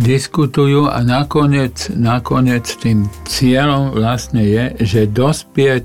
diskutujú 0.00 0.90
a 0.90 1.04
nakoniec, 1.06 1.92
nakoniec 1.94 2.66
tým 2.82 3.06
cieľom 3.28 3.94
vlastne 3.94 4.42
je, 4.42 4.64
že 4.82 5.00
dospieť 5.06 5.84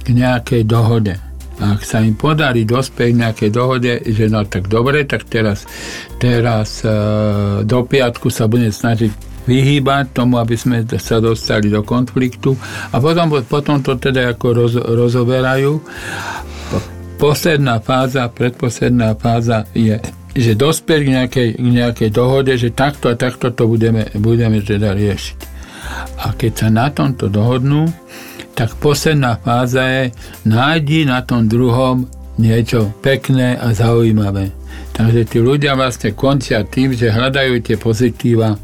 k 0.00 0.06
nejakej 0.14 0.62
dohode. 0.64 1.14
Ak 1.56 1.84
sa 1.88 2.04
im 2.04 2.16
podarí 2.16 2.68
dospieť 2.68 3.08
k 3.12 3.20
nejakej 3.20 3.50
dohode, 3.52 3.92
že 4.04 4.28
no 4.28 4.44
tak 4.44 4.68
dobre, 4.68 5.04
tak 5.08 5.24
teraz, 5.28 5.64
teraz 6.20 6.84
e, 6.84 6.92
do 7.64 7.80
piatku 7.84 8.28
sa 8.28 8.44
budem 8.44 8.72
snažiť 8.72 9.36
vyhýbať 9.46 10.12
tomu, 10.12 10.42
aby 10.42 10.58
sme 10.58 10.82
sa 10.98 11.22
dostali 11.22 11.70
do 11.70 11.80
konfliktu 11.86 12.58
a 12.90 12.98
potom, 12.98 13.30
potom 13.46 13.78
to 13.80 13.94
teda 13.96 14.34
ako 14.34 14.46
roz, 14.52 14.74
rozoberajú 14.74 15.80
posledná 17.16 17.80
fáza, 17.80 18.28
predposledná 18.28 19.16
fáza 19.16 19.64
je 19.72 19.98
že 20.36 20.52
dospieť 20.52 21.00
k 21.00 21.08
nejakej, 21.16 21.48
k 21.56 21.68
nejakej 21.80 22.10
dohode, 22.12 22.52
že 22.60 22.68
takto 22.68 23.08
a 23.08 23.16
takto 23.16 23.48
to 23.56 23.64
budeme, 23.64 24.04
budeme 24.20 24.60
teda 24.60 24.92
riešiť. 24.92 25.38
A 26.28 26.36
keď 26.36 26.52
sa 26.52 26.68
na 26.68 26.92
tomto 26.92 27.32
dohodnú, 27.32 27.88
tak 28.52 28.76
posledná 28.76 29.40
fáza 29.40 29.88
je 29.88 30.02
nájdi 30.44 31.08
na 31.08 31.24
tom 31.24 31.48
druhom 31.48 32.04
niečo 32.36 32.92
pekné 33.00 33.56
a 33.56 33.72
zaujímavé. 33.72 34.52
Takže 34.92 35.24
tí 35.24 35.38
ľudia 35.40 35.72
vlastne 35.72 36.12
končia 36.12 36.64
tým, 36.68 36.92
že 36.92 37.12
hľadajú 37.12 37.64
tie 37.64 37.76
pozitíva, 37.80 38.60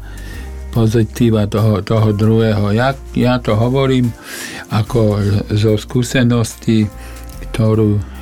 pozitíva 0.69 1.49
toho, 1.49 1.81
toho 1.81 2.13
druhého. 2.13 2.69
Ja, 2.73 2.93
ja 3.17 3.41
to 3.41 3.57
hovorím 3.57 4.13
ako 4.69 5.21
zo 5.53 5.73
skúsenosti, 5.77 6.85
ktorú, 7.49 8.12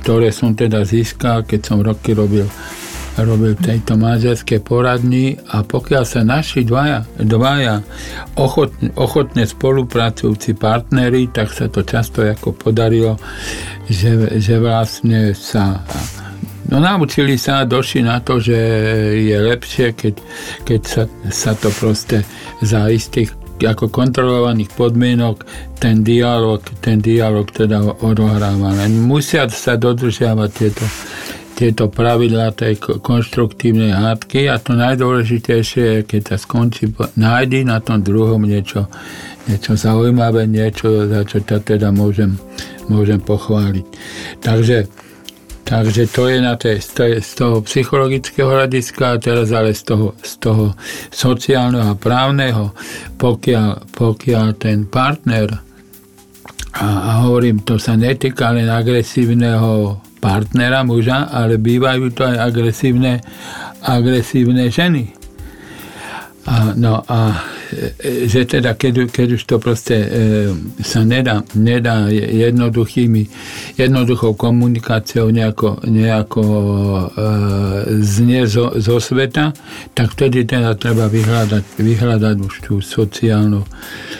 ktoré 0.00 0.32
som 0.32 0.56
teda 0.56 0.82
získal, 0.82 1.44
keď 1.44 1.60
som 1.60 1.78
roky 1.84 2.16
robil 2.16 2.48
robil 3.20 3.52
v 3.52 3.64
tejto 3.64 4.00
manželskej 4.00 4.64
poradni. 4.64 5.36
A 5.52 5.60
pokiaľ 5.60 6.04
sa 6.08 6.24
naši 6.24 6.64
dvaja, 6.64 7.04
dvaja 7.20 7.84
ochotne, 8.38 8.94
ochotne 8.96 9.44
spolupracujúci 9.44 10.56
partnery, 10.56 11.28
tak 11.28 11.52
sa 11.52 11.68
to 11.68 11.84
často 11.84 12.24
ako 12.24 12.56
podarilo, 12.56 13.20
že, 13.90 14.40
že 14.40 14.56
vlastne 14.56 15.36
sa 15.36 15.84
No 16.70 16.78
naučili 16.78 17.34
sa, 17.34 17.66
došli 17.66 18.06
na 18.06 18.22
to, 18.22 18.38
že 18.38 18.54
je 19.26 19.34
lepšie, 19.42 19.90
keď, 19.90 20.14
keď 20.62 20.80
sa, 20.86 21.02
sa 21.26 21.52
to 21.58 21.66
proste 21.74 22.22
za 22.62 22.86
istých 22.86 23.34
ako 23.64 23.92
kontrolovaných 23.92 24.72
podmienok 24.72 25.44
ten 25.76 26.00
dialog, 26.00 26.64
ten 26.80 27.00
dialog 27.00 27.48
teda 27.52 28.00
odohráva. 28.00 28.72
Musia 28.88 29.48
sa 29.52 29.76
dodržiavať 29.76 30.50
tieto, 30.52 30.86
tieto 31.60 31.84
pravidlá 31.92 32.56
tej 32.56 32.80
konštruktívnej 32.80 33.92
hádky 33.92 34.48
a 34.48 34.56
to 34.56 34.72
najdôležitejšie 34.72 35.84
je, 35.84 35.98
keď 36.08 36.22
sa 36.32 36.36
skončí, 36.40 36.88
nájdi 37.20 37.68
na 37.68 37.84
tom 37.84 38.00
druhom 38.00 38.40
niečo, 38.40 38.88
niečo 39.44 39.76
zaujímavé, 39.76 40.48
niečo, 40.48 41.04
za 41.04 41.20
čo 41.28 41.44
ťa 41.44 41.60
teda 41.60 41.92
môžem, 41.92 42.40
môžem 42.88 43.20
pochváliť. 43.20 43.84
Takže, 44.40 44.88
takže 45.70 46.10
to 46.10 46.26
je 46.26 46.42
na 46.42 46.58
tej, 46.58 46.82
z 47.22 47.30
toho 47.38 47.62
psychologického 47.62 48.50
hľadiska 48.50 49.14
a 49.14 49.20
teraz 49.22 49.54
ale 49.54 49.70
z 49.70 49.86
toho, 49.86 50.18
z 50.18 50.32
toho 50.42 50.74
sociálneho 51.14 51.94
a 51.94 51.98
právneho, 51.98 52.74
pokiaľ, 53.14 53.94
pokiaľ 53.94 54.46
ten 54.58 54.90
partner 54.90 55.70
a, 56.74 56.86
a 56.86 57.10
hovorím, 57.22 57.62
to 57.62 57.78
sa 57.78 57.94
netýka 57.94 58.50
len 58.50 58.66
agresívneho 58.66 60.02
partnera 60.18 60.82
muža, 60.82 61.30
ale 61.30 61.54
bývajú 61.54 62.10
to 62.18 62.26
aj 62.26 62.36
agresívne, 62.50 63.22
agresívne 63.86 64.66
ženy. 64.68 65.19
A, 66.46 66.72
no 66.72 67.04
a 67.04 67.36
e, 68.00 68.24
že 68.24 68.48
teda, 68.48 68.72
keď, 68.72 69.12
keď 69.12 69.28
už 69.36 69.42
to 69.44 69.60
proste 69.60 69.96
e, 69.96 70.08
sa 70.80 71.04
nedá, 71.04 71.44
nedá 71.52 72.08
jednoduchými, 72.12 73.28
jednoduchou 73.76 74.32
komunikáciou 74.34 75.28
nejako, 75.28 75.84
nejako 75.84 76.42
e, 76.44 77.04
znie 78.00 78.48
zo, 78.48 78.72
zo 78.80 78.96
sveta, 78.96 79.52
tak 79.92 80.16
vtedy 80.16 80.48
teda 80.48 80.72
treba 80.80 81.12
vyhľadať, 81.12 81.64
vyhľadať 81.76 82.36
už 82.40 82.54
tú 82.64 82.74
sociálnu 82.80 83.60
E, 83.60 84.19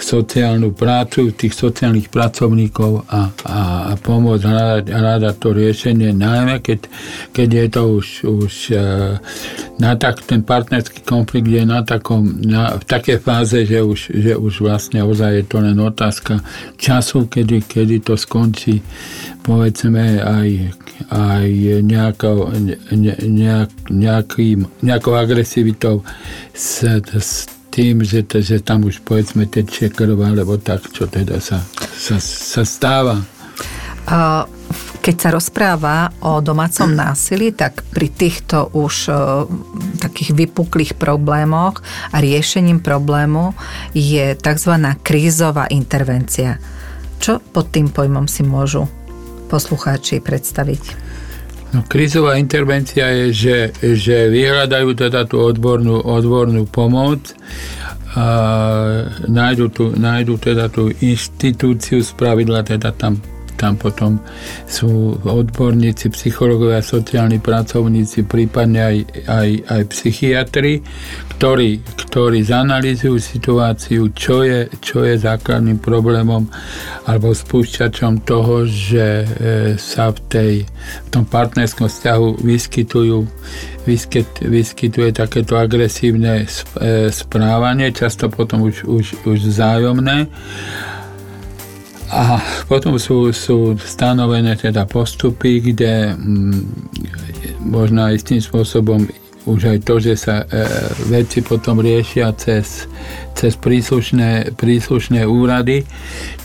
sociálnu 0.00 0.76
prácu 0.76 1.32
tých 1.32 1.56
sociálnych 1.56 2.12
pracovníkov 2.12 3.08
a, 3.08 3.32
a, 3.48 3.60
a 3.90 3.92
pomôcť 3.96 4.44
hľadať, 4.44 4.84
hľadať 4.92 5.34
to 5.40 5.48
riešenie, 5.56 6.10
najmä 6.12 6.60
keď, 6.60 6.80
keď 7.32 7.48
je 7.48 7.66
to 7.72 7.82
už, 7.96 8.06
už 8.24 8.54
e, 8.70 8.78
na 9.80 9.90
tak, 9.96 10.20
ten 10.24 10.44
partnerský 10.44 11.00
konflikt 11.02 11.48
je 11.48 11.64
na 11.64 11.80
takom, 11.80 12.38
na, 12.44 12.76
v 12.76 12.84
takej 12.84 13.18
fáze, 13.24 13.58
že 13.64 13.80
už, 13.80 14.12
že 14.12 14.32
už 14.36 14.60
vlastne 14.60 15.00
ozaj 15.00 15.32
je 15.40 15.44
to 15.48 15.56
len 15.64 15.78
otázka 15.80 16.44
času, 16.76 17.26
kedy, 17.26 17.64
kedy 17.64 18.04
to 18.04 18.20
skončí. 18.20 18.84
Povedzme 19.40 20.20
aj, 20.20 20.48
aj 21.08 21.48
nejakou, 21.82 22.52
ne, 22.52 22.76
nejak, 23.24 23.70
nejakým, 23.88 24.66
nejakou 24.84 25.14
agresivitou 25.16 26.04
s, 26.52 26.84
s 27.16 27.55
tým, 27.76 28.00
že, 28.00 28.24
to, 28.24 28.40
že 28.40 28.64
tam 28.64 28.88
už 28.88 29.04
povedzme 29.04 29.44
tečie 29.44 29.92
krv, 29.92 30.16
alebo 30.16 30.56
tak, 30.56 30.88
čo 30.88 31.04
teda 31.04 31.44
sa, 31.44 31.60
sa, 31.92 32.16
sa 32.16 32.64
stáva. 32.64 33.20
Keď 35.04 35.16
sa 35.20 35.28
rozpráva 35.28 36.08
o 36.24 36.40
domácom 36.40 36.88
násilí, 37.04 37.52
tak 37.52 37.84
pri 37.92 38.08
týchto 38.08 38.72
už 38.72 39.12
takých 40.00 40.32
vypuklých 40.32 40.96
problémoch 40.96 41.84
a 42.10 42.16
riešením 42.24 42.80
problému 42.80 43.52
je 43.92 44.32
tzv. 44.32 44.72
krízová 45.04 45.68
intervencia. 45.68 46.56
Čo 47.20 47.44
pod 47.44 47.68
tým 47.76 47.92
pojmom 47.92 48.24
si 48.24 48.40
môžu 48.40 48.88
poslucháči 49.52 50.24
predstaviť? 50.24 51.06
No, 51.76 51.84
krizová 51.84 52.40
intervencia 52.40 53.12
je, 53.12 53.26
že, 53.36 53.58
že 53.84 54.32
vyhľadajú 54.32 54.96
teda 54.96 55.28
tú 55.28 55.44
odbornú, 55.44 56.00
odbornú 56.00 56.64
pomoc 56.64 57.36
a 58.16 58.26
nájdu, 59.28 59.64
tu, 59.68 59.84
nájdu 59.92 60.40
teda 60.40 60.72
tú 60.72 60.88
inštitúciu, 60.88 62.00
spravidla 62.00 62.64
teda 62.64 62.96
tam 62.96 63.20
tam 63.56 63.80
potom 63.80 64.20
sú 64.68 65.16
odborníci, 65.24 66.12
psychológovia, 66.12 66.84
sociálni 66.84 67.40
pracovníci, 67.40 68.28
prípadne 68.28 68.80
aj, 68.80 68.96
aj, 69.26 69.48
aj 69.66 69.82
psychiatri, 69.90 70.72
ktorí, 71.36 71.80
ktorí 71.82 72.38
zanalýzujú 72.44 73.16
situáciu, 73.16 74.12
čo 74.12 74.44
je, 74.44 74.68
čo 74.80 75.04
je 75.04 75.16
základným 75.16 75.80
problémom 75.80 76.48
alebo 77.08 77.32
spúšťačom 77.32 78.24
toho, 78.24 78.68
že 78.68 79.06
e, 79.24 79.26
sa 79.80 80.12
v, 80.12 80.18
tej, 80.28 80.52
v 80.64 81.08
tom 81.08 81.24
partnerskom 81.24 81.88
vzťahu 81.88 82.44
vyskytujú 82.44 83.18
vyskyt, 83.86 84.42
vyskytuje 84.42 85.14
takéto 85.14 85.54
agresívne 85.54 86.44
e, 86.44 86.46
správanie, 87.14 87.94
často 87.94 88.26
potom 88.26 88.66
už, 88.66 88.84
už, 88.84 89.06
už 89.24 89.38
vzájomné. 89.46 90.26
A 92.10 92.38
potom 92.70 92.98
sú, 93.02 93.34
sú 93.34 93.74
stanovené 93.82 94.54
teda 94.54 94.86
postupy, 94.86 95.58
kde 95.58 96.14
mm, 96.14 96.60
možno 97.66 98.06
aj 98.06 98.22
tým 98.22 98.40
spôsobom 98.42 99.06
už 99.46 99.60
aj 99.70 99.78
to, 99.86 99.94
že 100.02 100.14
sa 100.18 100.42
e, 100.42 100.66
veci 101.06 101.38
potom 101.38 101.78
riešia 101.78 102.34
cez, 102.34 102.90
cez 103.38 103.54
príslušné, 103.54 104.58
príslušné 104.58 105.22
úrady, 105.22 105.86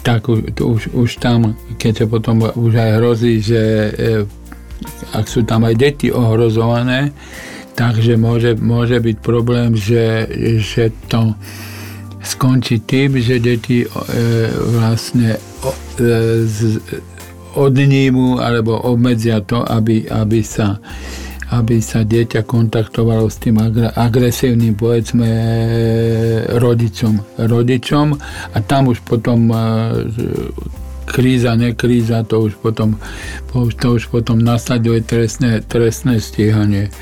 tak 0.06 0.30
už, 0.30 0.54
už, 0.62 0.82
už 0.94 1.10
tam, 1.18 1.58
keď 1.82 1.94
sa 1.98 2.06
potom 2.06 2.46
už 2.46 2.74
aj 2.78 2.90
hrozí, 3.02 3.42
že 3.42 3.62
e, 3.62 3.92
ak 5.18 5.26
sú 5.26 5.42
tam 5.42 5.66
aj 5.66 5.76
deti 5.82 6.14
ohrozované, 6.14 7.10
takže 7.74 8.22
môže, 8.22 8.54
môže 8.62 9.02
byť 9.02 9.18
problém, 9.18 9.74
že, 9.74 10.30
že 10.62 10.94
to 11.10 11.34
skončí 12.22 12.86
tým, 12.86 13.18
že 13.18 13.42
deti 13.42 13.84
e, 13.84 13.88
vlastne 14.78 15.42
E, 16.00 16.48
odnímu 17.52 18.40
alebo 18.40 18.80
obmedzia 18.80 19.44
to, 19.44 19.60
aby, 19.60 20.08
aby 20.08 20.40
sa 20.40 20.80
aby 21.52 21.84
sa 21.84 22.08
dieťa 22.08 22.48
kontaktovalo 22.48 23.28
s 23.28 23.44
tým 23.44 23.60
agresívnym, 23.92 24.72
povedzme, 24.72 25.28
rodičom. 26.64 27.44
rodičom 27.44 28.16
a 28.56 28.58
tam 28.64 28.88
už 28.88 29.04
potom 29.04 29.52
e, 29.52 29.60
kríza, 31.06 31.58
nekríza, 31.58 32.24
to 32.24 32.48
už 32.48 32.56
potom, 32.62 32.96
to 33.54 33.88
už 33.98 34.08
potom 34.08 34.40
nasleduje 34.40 35.04
trestné, 35.04 35.62
trestné 35.66 36.22
stíhanie. 36.22 36.94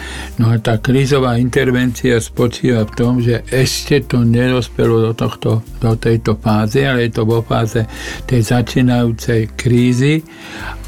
No 0.42 0.50
a 0.52 0.58
tá 0.58 0.80
krízová 0.82 1.38
intervencia 1.38 2.18
spočíva 2.18 2.88
v 2.88 2.96
tom, 2.96 3.14
že 3.22 3.46
ešte 3.52 4.02
to 4.08 4.24
nedospelo 4.26 5.10
do, 5.10 5.12
tohto, 5.14 5.62
do 5.84 5.94
tejto 6.00 6.40
fázy, 6.40 6.88
ale 6.88 7.08
je 7.08 7.12
to 7.16 7.24
vo 7.28 7.44
fáze 7.44 7.86
tej 8.26 8.42
začínajúcej 8.42 9.54
krízy 9.54 10.24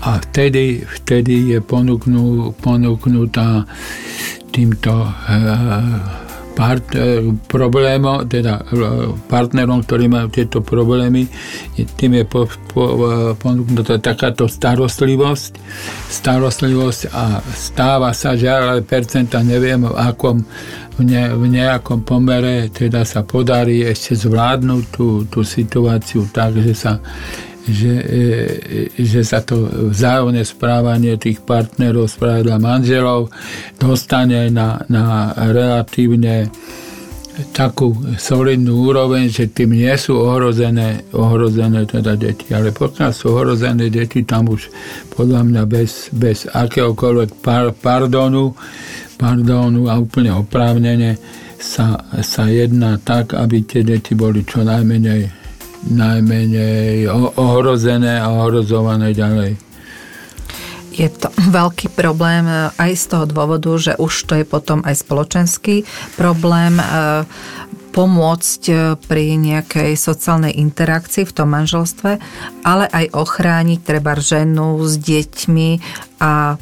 a 0.02 0.18
vtedy, 0.18 0.82
vtedy 0.82 1.56
je 1.56 1.60
ponúknú, 1.62 2.58
ponúknutá 2.58 3.70
týmto 4.52 5.08
e, 5.08 5.12
part, 6.56 6.84
e, 6.96 7.32
problémov, 7.48 8.28
teda 8.28 8.62
e, 8.62 9.16
partnerom, 9.32 9.84
ktorí 9.84 10.12
majú 10.12 10.28
tieto 10.30 10.60
problémy, 10.60 11.26
tým 11.98 12.22
je 12.22 12.26
po, 12.28 12.46
e, 12.46 13.34
ponúknutá 13.36 13.98
takáto 13.98 14.46
starostlivosť. 14.46 15.52
Starostlivosť 16.12 17.02
a 17.12 17.40
stáva 17.56 18.12
sa, 18.12 18.36
že 18.36 18.52
ale 18.52 18.84
percenta 18.84 19.40
neviem 19.42 19.88
v 19.88 19.96
akom 19.96 20.44
v, 20.92 21.08
ne, 21.08 21.32
v 21.32 21.48
nejakom 21.48 22.04
pomere 22.04 22.68
teda 22.68 23.08
sa 23.08 23.24
podarí 23.24 23.82
ešte 23.88 24.28
zvládnuť 24.28 24.84
tú, 24.92 25.24
tú 25.26 25.40
situáciu 25.42 26.28
tak, 26.30 26.60
že 26.60 26.76
sa 26.76 27.00
že, 27.70 27.94
že 28.98 29.22
sa 29.22 29.46
to 29.46 29.70
vzájomné 29.94 30.42
správanie 30.42 31.14
tých 31.22 31.46
partnerov, 31.46 32.10
spravedla 32.10 32.58
manželov 32.58 33.30
dostane 33.78 34.50
na, 34.50 34.82
na 34.90 35.30
relatívne 35.36 36.50
takú 37.50 37.96
solidnú 38.20 38.92
úroveň, 38.92 39.32
že 39.32 39.50
tým 39.50 39.74
nie 39.74 39.94
sú 39.98 40.20
ohrozené, 40.20 41.08
ohrozené 41.16 41.88
teda 41.88 42.14
deti. 42.14 42.54
Ale 42.54 42.70
pokiaľ 42.70 43.12
sú 43.14 43.34
ohrozené 43.34 43.90
deti, 43.90 44.22
tam 44.28 44.52
už 44.52 44.70
podľa 45.16 45.42
mňa 45.48 45.64
bez, 45.66 46.12
bez 46.14 46.46
akéhokoľvek 46.52 47.30
par, 47.42 47.74
pardonu, 47.74 48.54
pardonu 49.16 49.90
a 49.90 49.98
úplne 49.98 50.36
oprávnene 50.38 51.18
sa, 51.62 52.02
sa 52.26 52.50
jedná 52.50 52.98
tak, 53.02 53.38
aby 53.38 53.64
tie 53.64 53.86
deti 53.86 54.18
boli 54.18 54.42
čo 54.44 54.66
najmenej, 54.66 55.41
najmenej 55.90 57.10
ohrozené 57.38 58.22
a 58.22 58.30
ohrozované 58.30 59.18
ďalej. 59.18 59.58
Je 60.92 61.08
to 61.08 61.32
veľký 61.58 61.96
problém 61.96 62.46
e, 62.46 62.70
aj 62.76 62.92
z 63.00 63.06
toho 63.16 63.26
dôvodu, 63.26 63.72
že 63.80 63.94
už 63.98 64.14
to 64.28 64.34
je 64.38 64.46
potom 64.46 64.84
aj 64.84 65.02
spoločenský 65.02 65.88
problém 66.20 66.78
e, 66.78 66.86
pomôcť 67.96 68.64
e, 68.70 68.76
pri 69.00 69.40
nejakej 69.40 69.96
sociálnej 69.96 70.56
interakcii 70.60 71.24
v 71.24 71.36
tom 71.36 71.52
manželstve, 71.56 72.20
ale 72.68 72.86
aj 72.92 73.16
ochrániť 73.16 73.80
treba 73.82 74.20
ženu 74.20 74.84
s 74.84 75.00
deťmi 75.00 75.70
a 76.20 76.60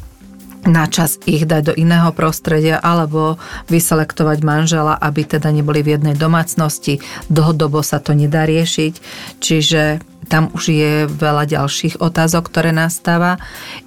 na 0.68 0.84
čas 0.88 1.16
ich 1.24 1.48
dať 1.48 1.72
do 1.72 1.74
iného 1.76 2.12
prostredia 2.12 2.76
alebo 2.80 3.40
vyselektovať 3.72 4.38
manžela, 4.44 4.94
aby 5.00 5.24
teda 5.24 5.48
neboli 5.48 5.80
v 5.80 5.96
jednej 5.96 6.16
domácnosti. 6.16 7.00
Dlhodobo 7.32 7.80
sa 7.80 7.96
to 8.02 8.12
nedá 8.12 8.44
riešiť, 8.44 8.94
čiže 9.40 10.04
tam 10.28 10.52
už 10.54 10.64
je 10.70 10.94
veľa 11.10 11.48
ďalších 11.50 11.98
otázok, 11.98 12.52
ktoré 12.52 12.70
nastáva. 12.70 13.40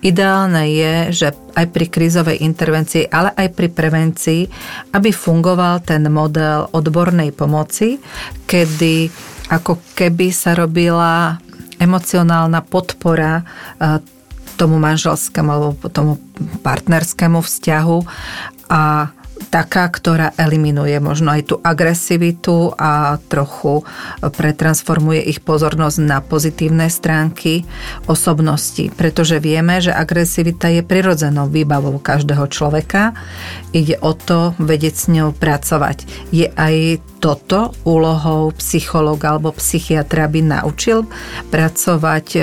Ideálne 0.04 0.68
je, 0.68 0.94
že 1.14 1.28
aj 1.56 1.72
pri 1.72 1.86
krízovej 1.88 2.44
intervencii, 2.44 3.08
ale 3.08 3.32
aj 3.32 3.48
pri 3.56 3.68
prevencii, 3.72 4.42
aby 4.92 5.10
fungoval 5.14 5.86
ten 5.86 6.04
model 6.12 6.68
odbornej 6.74 7.32
pomoci, 7.32 8.02
kedy 8.44 9.08
ako 9.54 9.80
keby 9.96 10.36
sa 10.36 10.58
robila 10.58 11.40
emocionálna 11.80 12.64
podpora 12.64 13.40
e, 13.40 13.44
tomu 14.56 14.78
manželskému 14.80 15.50
alebo 15.50 15.88
tomu 15.90 16.22
partnerskému 16.62 17.42
vzťahu 17.42 17.98
a 18.70 19.12
taká, 19.50 19.90
ktorá 19.90 20.34
eliminuje 20.38 20.98
možno 20.98 21.34
aj 21.34 21.42
tú 21.46 21.56
agresivitu 21.62 22.72
a 22.78 23.18
trochu 23.30 23.86
pretransformuje 24.22 25.22
ich 25.26 25.46
pozornosť 25.46 25.98
na 26.02 26.26
pozitívne 26.26 26.88
stránky 26.88 27.66
osobnosti. 28.10 28.90
Pretože 28.94 29.38
vieme, 29.38 29.78
že 29.78 29.94
agresivita 29.94 30.70
je 30.74 30.82
prirodzenou 30.86 31.50
výbavou 31.50 31.98
každého 32.00 32.50
človeka. 32.50 33.14
Ide 33.74 34.00
o 34.02 34.14
to 34.14 34.58
vedieť 34.62 34.96
s 34.96 35.06
ňou 35.10 35.30
pracovať. 35.38 36.06
Je 36.34 36.50
aj 36.54 37.02
toto 37.22 37.78
úlohou 37.88 38.52
psychológa 38.60 39.38
alebo 39.38 39.56
psychiatra 39.56 40.28
by 40.28 40.42
naučil 40.44 41.08
pracovať 41.50 42.26
e, 42.36 42.42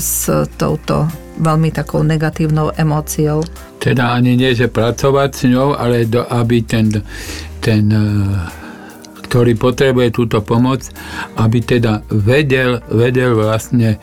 s 0.00 0.26
touto 0.58 1.25
veľmi 1.38 1.70
takou 1.72 2.02
negatívnou 2.02 2.72
emóciou? 2.76 3.44
Teda 3.78 4.16
ani 4.16 4.34
nie, 4.34 4.56
že 4.56 4.72
pracovať 4.72 5.30
s 5.32 5.42
ňou, 5.48 5.76
ale 5.76 6.08
do, 6.08 6.24
aby 6.26 6.64
ten, 6.64 6.90
ten 7.60 7.84
e, 7.92 8.04
ktorý 9.26 9.58
potrebuje 9.58 10.08
túto 10.14 10.38
pomoc, 10.40 10.86
aby 11.36 11.58
teda 11.58 12.06
vedel, 12.08 12.78
vedel 12.88 13.34
vlastne 13.34 13.98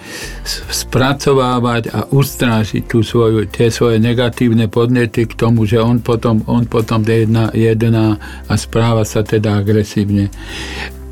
spracovávať 0.70 1.90
a 1.96 2.00
ustrážiť 2.12 2.84
tú 2.86 3.00
svoju, 3.02 3.48
tie 3.48 3.72
svoje 3.72 4.04
negatívne 4.04 4.68
podnety 4.68 5.24
k 5.26 5.34
tomu, 5.34 5.64
že 5.64 5.80
on 5.80 6.04
potom, 6.04 6.44
on 6.46 6.68
potom 6.68 7.02
jedná, 7.02 7.50
jedná 7.56 8.20
a 8.52 8.54
správa 8.60 9.08
sa 9.08 9.24
teda 9.24 9.64
agresívne 9.64 10.28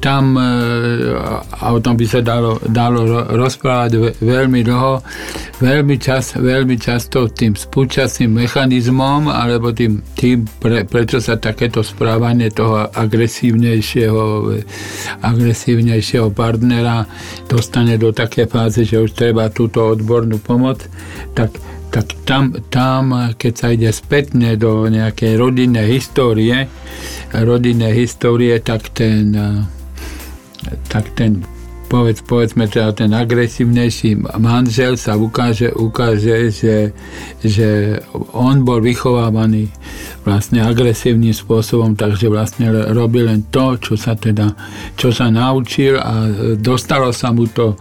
tam, 0.02 0.34
a 0.34 1.66
o 1.70 1.80
tom 1.80 1.94
by 1.94 2.06
sa 2.10 2.26
dalo, 2.26 2.58
dalo 2.66 3.30
rozprávať 3.38 4.18
veľmi 4.18 4.66
dlho, 4.66 5.00
veľmi, 5.62 5.96
čas, 6.02 6.36
veľmi 6.42 6.76
často 6.82 7.30
tým 7.30 7.54
spúčasným 7.54 8.34
mechanizmom, 8.34 9.30
alebo 9.30 9.70
tým, 9.70 10.02
tým 10.18 10.44
pre, 10.58 10.90
prečo 10.90 11.22
sa 11.22 11.38
takéto 11.38 11.86
správanie 11.86 12.50
toho 12.50 12.90
agresívnejšieho, 12.90 14.58
agresívnejšieho 15.22 16.34
partnera 16.34 17.06
dostane 17.46 18.02
do 18.02 18.10
také 18.10 18.50
fáze, 18.50 18.82
že 18.82 18.98
už 18.98 19.14
treba 19.14 19.54
túto 19.54 19.94
odbornú 19.94 20.42
pomoc, 20.42 20.82
tak 21.38 21.54
tak 21.92 22.08
tam, 22.24 22.56
tam, 22.72 23.36
keď 23.36 23.54
sa 23.54 23.68
ide 23.76 23.92
spätne 23.92 24.56
do 24.56 24.88
nejakej 24.88 25.36
rodinnej 25.36 25.92
histórie, 25.92 26.72
rodinnej 27.36 27.92
histórie, 27.92 28.64
tak 28.64 28.96
ten 28.96 29.36
tak 30.90 31.12
ten 31.18 31.42
povedz, 31.92 32.24
povedzme 32.24 32.72
teda 32.72 32.96
ten 32.96 33.12
agresívnejší 33.12 34.24
manžel 34.40 34.96
sa 34.96 35.20
ukáže, 35.20 35.76
ukáže 35.76 36.48
že, 36.48 36.96
že 37.44 38.00
on 38.32 38.64
bol 38.64 38.80
vychovávaný 38.80 39.68
vlastne 40.24 40.64
agresívnym 40.64 41.36
spôsobom, 41.36 42.00
takže 42.00 42.32
vlastne 42.32 42.72
robil 42.96 43.28
len 43.28 43.44
to, 43.52 43.76
čo 43.76 44.00
sa 44.00 44.16
teda, 44.16 44.56
čo 44.96 45.12
sa 45.12 45.28
naučil 45.28 46.00
a 46.00 46.32
dostalo 46.56 47.12
sa 47.12 47.36
mu 47.36 47.52
to 47.52 47.76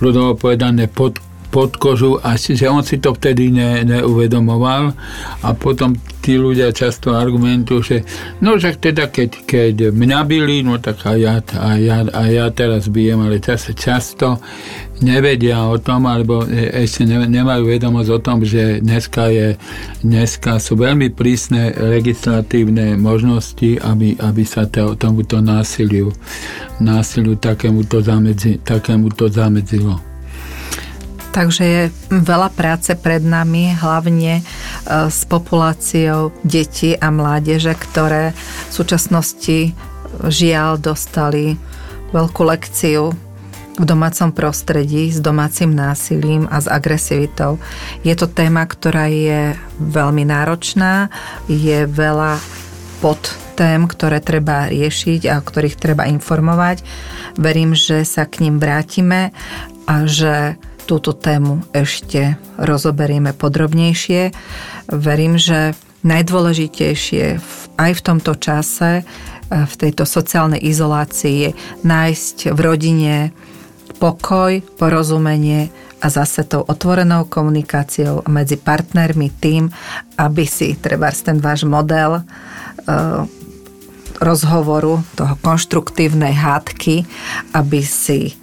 ľudovo 0.00 0.40
povedané 0.40 0.88
pod 0.88 1.20
pod 1.50 1.76
kožu 1.76 2.16
a 2.22 2.38
že 2.38 2.70
on 2.70 2.86
si 2.86 3.02
to 3.02 3.12
vtedy 3.14 3.50
ne, 3.50 3.82
neuvedomoval 3.82 4.94
a 5.42 5.48
potom 5.58 5.98
tí 6.20 6.36
ľudia 6.36 6.70
často 6.70 7.16
argumentujú, 7.16 7.80
že 7.82 7.96
no 8.44 8.54
však 8.54 8.76
teda 8.78 9.08
keď, 9.10 9.30
keď 9.48 9.74
mňa 9.90 10.20
byli, 10.28 10.62
no 10.62 10.78
tak 10.78 11.02
aj 11.02 11.18
ja, 11.18 11.34
aj 11.42 11.78
ja, 11.80 11.98
aj 12.06 12.30
ja 12.30 12.46
teraz 12.52 12.92
bijem, 12.92 13.24
ale 13.24 13.40
často, 13.40 13.72
často 13.72 14.28
nevedia 15.00 15.64
o 15.64 15.80
tom, 15.80 16.04
alebo 16.04 16.44
ešte 16.52 17.08
nemajú 17.08 17.72
vedomosť 17.72 18.10
o 18.12 18.20
tom, 18.20 18.44
že 18.44 18.84
dneska, 18.84 19.32
je, 19.32 19.56
dneska 20.04 20.60
sú 20.60 20.76
veľmi 20.76 21.08
prísne 21.16 21.72
legislatívne 21.72 23.00
možnosti, 23.00 23.80
aby, 23.80 24.20
aby 24.20 24.42
sa 24.44 24.68
to, 24.68 24.92
tomuto 25.00 25.40
násiliu, 25.40 26.12
násiliu 26.84 27.40
takémuto, 27.40 28.04
zamedzi, 28.04 28.60
takémuto 28.60 29.32
zamedzilo. 29.32 30.09
Takže 31.30 31.62
je 31.62 31.82
veľa 32.10 32.50
práce 32.50 32.90
pred 32.98 33.22
nami, 33.22 33.70
hlavne 33.78 34.40
e, 34.40 34.42
s 35.06 35.22
populáciou 35.30 36.34
detí 36.42 36.98
a 36.98 37.14
mládeže, 37.14 37.78
ktoré 37.78 38.34
v 38.68 38.72
súčasnosti 38.74 39.70
žiaľ 40.26 40.82
dostali 40.82 41.54
veľkú 42.10 42.42
lekciu 42.42 43.14
v 43.80 43.84
domácom 43.86 44.34
prostredí 44.34 45.08
s 45.08 45.22
domácim 45.22 45.72
násilím 45.72 46.44
a 46.50 46.60
s 46.60 46.68
agresivitou. 46.68 47.56
Je 48.04 48.12
to 48.12 48.28
téma, 48.28 48.66
ktorá 48.66 49.08
je 49.08 49.56
veľmi 49.80 50.26
náročná, 50.26 51.08
je 51.46 51.86
veľa 51.86 52.36
pod 53.00 53.16
tém, 53.56 53.88
ktoré 53.88 54.20
treba 54.20 54.68
riešiť 54.68 55.30
a 55.32 55.40
o 55.40 55.46
ktorých 55.46 55.80
treba 55.80 56.04
informovať. 56.04 56.84
Verím, 57.40 57.72
že 57.72 58.04
sa 58.04 58.28
k 58.28 58.44
ním 58.44 58.60
vrátime 58.60 59.32
a 59.88 60.04
že 60.04 60.60
túto 60.86 61.16
tému 61.16 61.64
ešte 61.72 62.36
rozoberieme 62.60 63.32
podrobnejšie. 63.36 64.30
Verím, 64.90 65.36
že 65.40 65.76
najdôležitejšie 66.04 67.24
aj 67.76 67.92
v 67.96 68.04
tomto 68.04 68.32
čase, 68.36 69.00
e, 69.00 69.02
v 69.50 69.74
tejto 69.76 70.04
sociálnej 70.04 70.60
izolácii 70.60 71.34
je 71.44 71.50
nájsť 71.84 72.36
v 72.52 72.58
rodine 72.60 73.14
pokoj, 74.00 74.64
porozumenie 74.80 75.68
a 76.00 76.08
zase 76.08 76.48
tou 76.48 76.64
otvorenou 76.64 77.28
komunikáciou 77.28 78.24
medzi 78.32 78.56
partnermi 78.56 79.28
tým, 79.36 79.68
aby 80.16 80.44
si 80.48 80.72
treba 80.80 81.12
ten 81.12 81.36
váš 81.36 81.68
model 81.68 82.20
e, 82.20 82.22
rozhovoru, 84.20 85.00
toho 85.16 85.34
konštruktívnej 85.40 86.36
hádky, 86.36 87.04
aby 87.56 87.80
si 87.80 88.36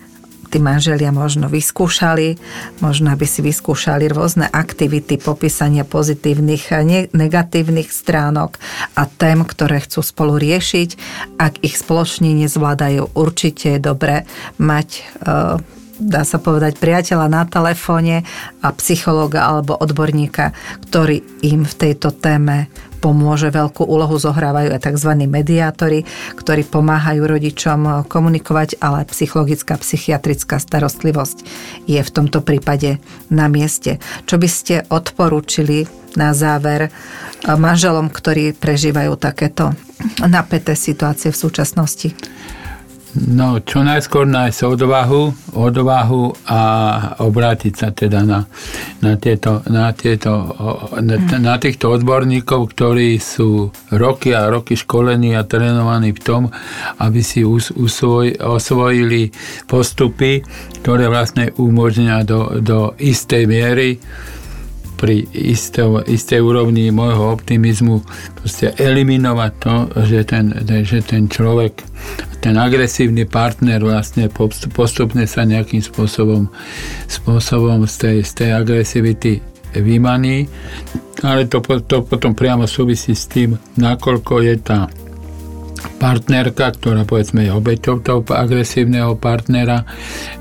tí 0.47 0.57
manželia 0.63 1.11
možno 1.11 1.51
vyskúšali, 1.51 2.39
možno 2.79 3.11
aby 3.11 3.27
si 3.27 3.43
vyskúšali 3.43 4.07
rôzne 4.07 4.47
aktivity 4.47 5.19
popísania 5.19 5.83
pozitívnych 5.83 6.63
a 6.71 6.81
negatívnych 7.11 7.91
stránok 7.91 8.57
a 8.95 9.03
tém, 9.05 9.43
ktoré 9.43 9.83
chcú 9.83 10.01
spolu 10.01 10.39
riešiť. 10.39 10.89
Ak 11.37 11.59
ich 11.61 11.75
spoločne 11.75 12.31
nezvládajú, 12.33 13.13
určite 13.13 13.77
je 13.77 13.79
dobre 13.83 14.23
mať 14.57 14.87
e, 14.97 15.01
dá 15.97 16.21
sa 16.21 16.37
povedať, 16.37 16.77
priateľa 16.77 17.27
na 17.27 17.43
telefóne 17.49 18.21
a 18.61 18.67
psychológa 18.77 19.49
alebo 19.49 19.73
odborníka, 19.77 20.53
ktorý 20.87 21.25
im 21.41 21.65
v 21.65 21.73
tejto 21.73 22.13
téme 22.13 22.69
pomôže. 22.97 23.53
Veľkú 23.53 23.85
úlohu 23.85 24.17
zohrávajú 24.17 24.73
aj 24.73 24.83
tzv. 24.83 25.11
mediátori, 25.29 26.03
ktorí 26.35 26.65
pomáhajú 26.65 27.21
rodičom 27.23 28.09
komunikovať, 28.09 28.81
ale 28.81 29.05
psychologická, 29.07 29.77
psychiatrická 29.79 30.57
starostlivosť 30.57 31.37
je 31.85 32.01
v 32.01 32.13
tomto 32.13 32.41
prípade 32.41 32.97
na 33.29 33.47
mieste. 33.47 34.01
Čo 34.25 34.41
by 34.41 34.49
ste 34.49 34.75
odporúčili 34.89 35.85
na 36.17 36.33
záver 36.33 36.89
manželom, 37.45 38.09
ktorí 38.09 38.57
prežívajú 38.57 39.13
takéto 39.21 39.77
napäté 40.25 40.73
situácie 40.73 41.29
v 41.29 41.37
súčasnosti? 41.37 42.09
No, 43.15 43.63
čo 43.63 43.87
najskôr 43.87 44.27
nájsť 44.27 44.67
odvahu, 44.67 45.55
odvahu 45.55 46.23
a 46.43 46.59
obrátiť 47.23 47.73
sa 47.73 47.89
teda 47.95 48.27
na, 48.27 48.43
na, 48.99 49.15
tieto, 49.15 49.63
na, 49.71 49.95
tieto, 49.95 50.51
na, 50.99 51.15
na 51.39 51.55
týchto 51.55 51.95
odborníkov, 51.95 52.75
ktorí 52.75 53.15
sú 53.15 53.71
roky 53.95 54.35
a 54.35 54.51
roky 54.51 54.75
školení 54.75 55.39
a 55.39 55.47
trénovaní 55.47 56.11
v 56.11 56.21
tom, 56.21 56.43
aby 56.99 57.23
si 57.23 57.47
us, 57.47 57.71
usvoj, 57.71 58.43
osvojili 58.43 59.31
postupy, 59.71 60.43
ktoré 60.83 61.07
vlastne 61.07 61.55
umožňujú 61.55 62.21
do, 62.27 62.59
do 62.59 62.79
istej 62.99 63.47
miery 63.47 64.03
pri 64.97 65.29
isté, 65.31 65.85
istej 66.09 66.41
úrovni 66.41 66.89
môjho 66.89 67.37
optimizmu 67.37 68.01
eliminovať 68.81 69.51
to, 69.61 69.75
že 70.09 70.19
ten, 70.25 70.45
že 70.83 71.05
ten 71.05 71.29
človek, 71.29 71.85
ten 72.41 72.55
agresívny 72.55 73.25
partner 73.25 73.81
vlastne 73.81 74.29
postupne 74.71 75.25
sa 75.25 75.43
nejakým 75.43 75.81
spôsobom, 75.81 76.49
spôsobom 77.09 77.85
z 77.89 77.95
tej, 77.97 78.17
z 78.23 78.31
tej 78.33 78.49
agresivity 78.53 79.31
vymaní, 79.77 80.47
ale 81.21 81.49
to, 81.49 81.59
to 81.85 82.05
potom 82.05 82.33
priamo 82.37 82.69
súvisí 82.69 83.13
s 83.13 83.27
tým, 83.29 83.57
nakoľko 83.77 84.33
je 84.45 84.55
tá 84.61 84.79
partnerka, 85.97 86.73
ktorá 86.77 87.05
povedzme 87.05 87.45
je 87.45 87.51
obeťou 87.53 88.01
toho 88.01 88.21
agresívneho 88.29 89.17
partnera, 89.17 89.85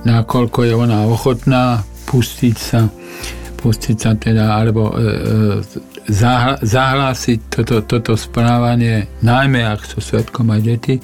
nakoľko 0.05 0.59
je 0.69 0.75
ona 0.77 1.09
ochotná 1.09 1.85
pustiť 2.07 2.57
sa 2.57 2.89
pustiť 3.57 3.97
sa 3.99 4.15
teda, 4.15 4.63
alebo 4.63 4.95
e, 4.95 5.03
e, 5.03 6.15
zahlásiť 6.63 7.39
toto, 7.51 7.83
toto 7.83 8.15
správanie, 8.15 9.11
najmä 9.27 9.67
ak 9.67 9.83
sú 9.83 9.99
svetkom 9.99 10.55
aj 10.55 10.61
deti, 10.63 10.95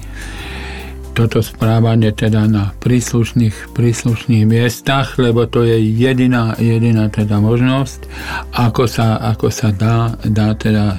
toto 1.12 1.44
správanie 1.44 2.12
teda 2.12 2.48
na 2.48 2.72
príslušných, 2.80 3.76
príslušných 3.76 4.44
miestach, 4.48 5.20
lebo 5.20 5.44
to 5.44 5.64
je 5.64 5.76
jediná, 5.76 6.56
jediná 6.56 7.12
teda 7.12 7.36
možnosť, 7.36 8.08
ako 8.56 8.88
sa, 8.88 9.20
ako 9.20 9.52
sa 9.52 9.68
dá, 9.72 10.16
dá 10.24 10.56
teda 10.56 10.96
e, 10.96 10.98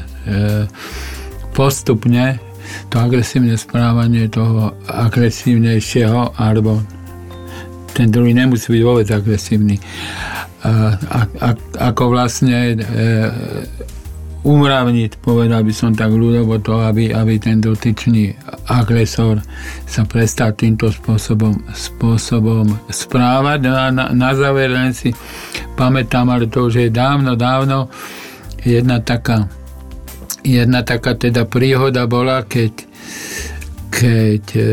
postupne 1.54 2.38
to 2.90 2.96
agresívne 3.02 3.58
správanie 3.58 4.30
toho 4.30 4.74
agresívnejšieho 4.88 6.38
alebo 6.38 6.82
ten 7.94 8.10
druhý 8.10 8.34
nemusí 8.34 8.74
byť 8.74 8.82
vôbec 8.82 9.08
agresívny. 9.14 9.78
A, 10.66 10.98
a, 11.44 11.50
ako 11.92 12.16
vlastne 12.16 12.74
e, 12.74 12.76
umravniť, 14.44 15.24
povedal 15.24 15.64
by 15.64 15.74
som 15.74 15.96
tak 15.96 16.12
ľudovo 16.12 16.60
to, 16.60 16.76
aby, 16.84 17.16
aby 17.16 17.40
ten 17.40 17.64
dotyčný 17.64 18.36
agresor 18.68 19.40
sa 19.88 20.04
prestal 20.04 20.52
týmto 20.52 20.92
spôsobom, 20.92 21.64
spôsobom 21.72 22.68
správať. 22.92 23.60
No 23.64 23.74
a 23.80 23.88
na, 23.90 24.06
na 24.12 24.32
záver 24.36 24.68
len 24.68 24.92
si 24.92 25.16
pamätám, 25.80 26.28
ale 26.28 26.52
to 26.52 26.68
už 26.68 26.84
je 26.84 26.90
dávno, 26.92 27.40
dávno, 27.40 27.88
jedna 28.68 29.00
taká, 29.00 29.48
jedna 30.44 30.84
taká 30.84 31.16
teda 31.16 31.48
príhoda 31.48 32.04
bola, 32.04 32.44
keď 32.44 32.94
keď 33.94 34.44
e, 34.58 34.64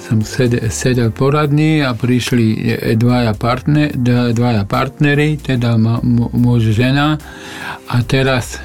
som 0.00 0.24
sedel, 0.24 0.72
sedel 0.72 1.12
poradný 1.12 1.84
a 1.84 1.92
prišli 1.92 2.46
e, 2.56 2.96
dvaja, 2.96 3.36
partner, 3.36 3.92
dvaja 4.32 4.64
partnery, 4.64 5.36
teda 5.36 5.76
muž, 6.32 6.72
žena 6.72 7.20
a 7.92 8.00
teraz, 8.00 8.56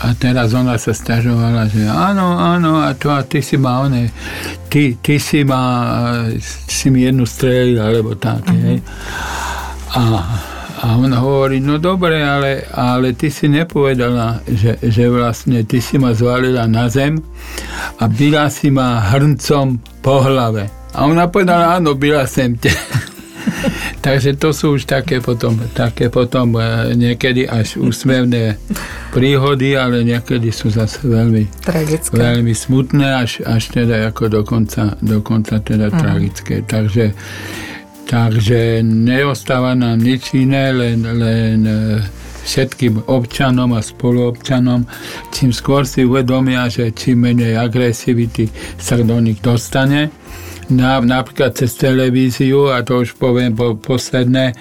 a 0.00 0.14
teraz 0.14 0.54
ona 0.54 0.76
sa 0.76 0.94
stažovala, 0.94 1.70
že 1.70 1.86
áno, 1.86 2.38
áno, 2.38 2.82
a 2.82 2.94
to 2.94 3.10
a 3.10 3.22
ty 3.26 3.42
si 3.42 3.56
ma 3.56 3.86
one, 3.86 4.10
ty, 4.68 4.96
ty 4.98 5.18
si 5.18 5.42
ma, 5.46 6.26
si 6.66 6.90
mi 6.90 7.06
jednu 7.06 7.26
strelil, 7.26 7.78
alebo 7.78 8.14
tak, 8.14 8.46
mm-hmm. 8.46 8.64
hej. 8.66 8.78
A 9.90 10.02
a 10.80 10.96
on 10.96 11.12
hovorí, 11.12 11.60
no 11.60 11.76
dobre, 11.76 12.24
ale, 12.24 12.64
ale 12.72 13.12
ty 13.12 13.28
si 13.28 13.52
nepovedala, 13.52 14.40
že, 14.48 14.80
že 14.80 15.12
vlastne 15.12 15.60
ty 15.68 15.76
si 15.76 16.00
ma 16.00 16.16
zvalila 16.16 16.64
na 16.64 16.88
zem 16.88 17.20
a 18.00 18.08
byla 18.08 18.48
si 18.48 18.72
ma 18.72 19.12
hrncom 19.12 19.76
po 20.00 20.24
hlave. 20.24 20.72
A 20.96 21.04
ona 21.04 21.28
povedala, 21.28 21.76
áno, 21.76 21.92
byla 21.94 22.24
sem 22.24 22.56
te. 22.56 22.72
Takže 24.06 24.36
to 24.36 24.50
sú 24.54 24.80
už 24.80 24.88
také 24.88 25.20
potom, 25.20 25.56
také 25.72 26.08
potom 26.08 26.56
e, 26.56 26.92
niekedy 26.96 27.46
až 27.46 27.80
úsmevné 27.80 28.56
príhody, 29.10 29.76
ale 29.76 30.06
niekedy 30.06 30.52
sú 30.54 30.70
zase 30.70 31.04
veľmi, 31.04 31.48
tragické. 31.64 32.14
veľmi 32.16 32.54
smutné, 32.54 33.06
až, 33.20 33.44
až 33.44 33.72
teda 33.72 34.08
ako 34.10 34.42
dokonca, 34.42 34.96
dokonca 35.00 35.58
teda 35.60 35.90
uh-huh. 35.90 36.00
tragické. 36.00 36.54
Takže 36.64 37.12
Takže 38.10 38.82
neostáva 38.82 39.78
nám 39.78 40.02
nič 40.02 40.34
iné, 40.34 40.74
len, 40.74 40.98
len 40.98 41.62
e, 41.62 42.02
všetkým 42.42 43.06
občanom 43.06 43.70
a 43.78 43.78
spoluobčanom, 43.78 44.82
čím 45.30 45.54
skôr 45.54 45.86
si 45.86 46.02
uvedomia, 46.02 46.66
že 46.66 46.90
čím 46.90 47.30
menej 47.30 47.54
agresivity 47.54 48.50
sa 48.82 48.98
do 48.98 49.14
nich 49.22 49.38
dostane, 49.38 50.10
na, 50.70 51.02
napríklad 51.02 51.54
cez 51.58 51.74
televíziu, 51.76 52.70
a 52.70 52.82
to 52.86 53.02
už 53.02 53.18
poviem 53.18 53.54
po, 53.54 53.76
posledné, 53.76 54.54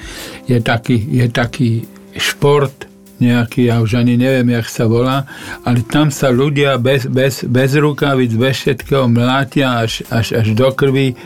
je 0.50 0.58
taký, 0.60 0.98
je 0.98 1.26
taký 1.30 1.72
šport, 2.18 2.90
nejaký, 3.20 3.68
ja 3.68 3.84
už 3.84 4.00
ani 4.00 4.16
neviem, 4.16 4.56
jak 4.56 4.68
sa 4.72 4.88
volá, 4.88 5.28
ale 5.68 5.84
tam 5.84 6.08
sa 6.08 6.32
ľudia 6.32 6.80
bez, 6.80 7.04
bez, 7.06 7.44
bez 7.44 7.76
rukavic, 7.76 8.32
bez 8.32 8.64
všetkého 8.64 9.12
mlátia 9.12 9.84
až, 9.84 10.08
až, 10.08 10.40
až 10.40 10.56
do 10.56 10.72
krvi 10.72 11.20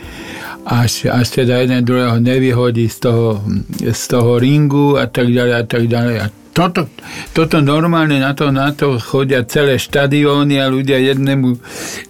až, 0.64 1.12
až 1.12 1.28
teda 1.30 1.60
jeden 1.60 1.84
druhého 1.84 2.16
nevyhodí 2.20 2.88
z 2.88 2.98
toho, 2.98 3.44
z 3.84 4.02
toho 4.08 4.40
ringu 4.40 4.96
a 4.96 5.06
tak 5.06 5.28
ďalej 5.28 5.54
a 5.60 5.64
tak 5.68 5.84
ďalej. 5.86 6.16
A 6.24 6.26
toto, 6.54 6.86
toto 7.34 7.58
normálne 7.58 8.22
na 8.22 8.30
to, 8.30 8.54
na 8.54 8.70
to 8.70 9.02
chodia 9.02 9.42
celé 9.42 9.74
štadióny 9.74 10.62
a 10.62 10.70
ľudia 10.70 11.02
jednému, 11.02 11.58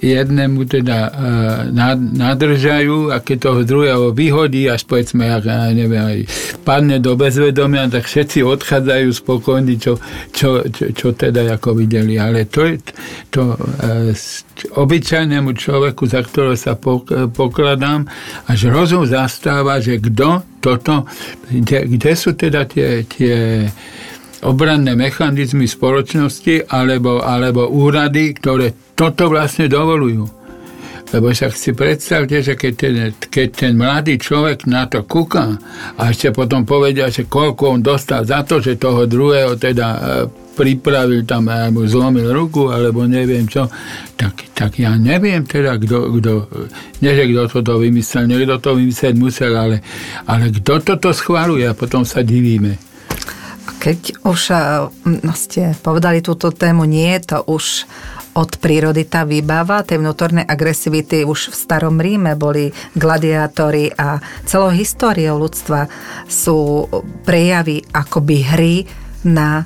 jednému 0.05 0.61
teda 0.69 0.99
uh, 1.09 1.11
nadržajú 1.97 3.09
a 3.09 3.25
keď 3.25 3.37
toho 3.41 3.61
druhého 3.65 4.05
vyhodí, 4.13 4.69
až 4.69 4.85
povedzme, 4.85 5.33
ak, 5.33 5.49
neviem, 5.73 6.05
aj 6.05 6.19
padne 6.61 7.01
do 7.01 7.17
bezvedomia, 7.17 7.89
tak 7.89 8.05
všetci 8.05 8.45
odchádzajú 8.45 9.09
spokojní, 9.17 9.81
čo, 9.81 9.97
čo, 10.37 10.61
čo, 10.69 10.93
čo 10.93 11.09
teda 11.17 11.57
ako 11.57 11.81
videli. 11.81 12.21
Ale 12.21 12.45
to 12.45 12.69
je 12.69 12.77
to 13.33 13.57
uh, 13.57 14.13
obyčajnému 14.77 15.57
človeku, 15.57 16.05
za 16.05 16.21
ktorého 16.21 16.55
sa 16.55 16.77
pokladám, 17.33 18.05
až 18.45 18.69
rozum 18.69 19.09
zastáva, 19.09 19.81
že 19.81 19.99
kto 19.99 20.45
toto, 20.65 21.05
kde, 21.49 21.85
kde 21.97 22.13
sú 22.17 22.33
teda 22.33 22.65
tie, 22.65 23.05
tie 23.05 23.69
obranné 24.45 24.93
mechanizmy 24.93 25.65
spoločnosti 25.65 26.69
alebo, 26.69 27.25
alebo 27.25 27.67
úrady, 27.73 28.37
ktoré 28.37 28.77
toto 28.93 29.33
vlastne 29.33 29.67
dovolujú. 29.67 30.45
Lebo 31.15 31.31
však 31.31 31.53
si 31.55 31.71
predstavte, 31.77 32.43
že 32.43 32.59
keď 32.59 32.73
ten, 32.75 32.95
keď 33.31 33.49
ten 33.55 33.73
mladý 33.79 34.19
človek 34.19 34.67
na 34.67 34.91
to 34.91 35.07
kúka 35.07 35.55
a 35.95 36.11
ešte 36.11 36.35
potom 36.35 36.67
povedia, 36.67 37.07
že 37.07 37.31
koľko 37.31 37.79
on 37.79 37.81
dostal 37.85 38.27
za 38.27 38.43
to, 38.43 38.59
že 38.59 38.81
toho 38.83 39.07
druhého 39.07 39.55
teda 39.55 39.89
e, 39.95 39.99
pripravil 40.59 41.23
tam, 41.23 41.47
alebo 41.47 41.87
zlomil 41.87 42.35
ruku, 42.35 42.67
alebo 42.67 43.07
neviem 43.07 43.47
čo, 43.47 43.71
tak, 44.19 44.55
tak 44.59 44.75
ja 44.83 44.99
neviem 44.99 45.47
teda, 45.47 45.79
kto, 45.79 46.19
kto 46.19 46.33
nie 46.99 47.13
že 47.15 47.25
kto 47.31 47.43
toto 47.47 47.79
vymyslel, 47.79 48.25
niekto 48.27 48.59
to 48.59 48.71
vymyslieť 48.75 49.15
musel, 49.15 49.53
ale, 49.55 49.87
ale 50.27 50.51
kto 50.51 50.83
toto 50.83 51.15
schváluje 51.15 51.69
a 51.69 51.79
potom 51.79 52.03
sa 52.03 52.27
divíme. 52.27 52.94
Keď 53.65 54.25
už 54.25 54.41
no, 55.25 55.33
ste 55.37 55.77
povedali 55.81 56.21
túto 56.21 56.53
tému, 56.53 56.85
nie 56.85 57.17
je 57.17 57.37
to 57.37 57.39
už 57.49 57.89
od 58.35 58.51
prírody 58.59 59.07
tá 59.07 59.23
výbava 59.23 59.87
tej 59.87 60.03
vnútornej 60.03 60.43
agresivity 60.43 61.23
už 61.23 61.55
v 61.55 61.57
starom 61.57 62.03
Ríme. 62.03 62.35
Boli 62.35 62.75
gladiátori 62.99 63.95
a 63.95 64.19
celou 64.43 64.75
históriou 64.75 65.39
ľudstva 65.39 65.87
sú 66.27 66.91
prejavy 67.23 67.87
akoby 67.95 68.37
hry 68.43 68.75
na 69.23 69.63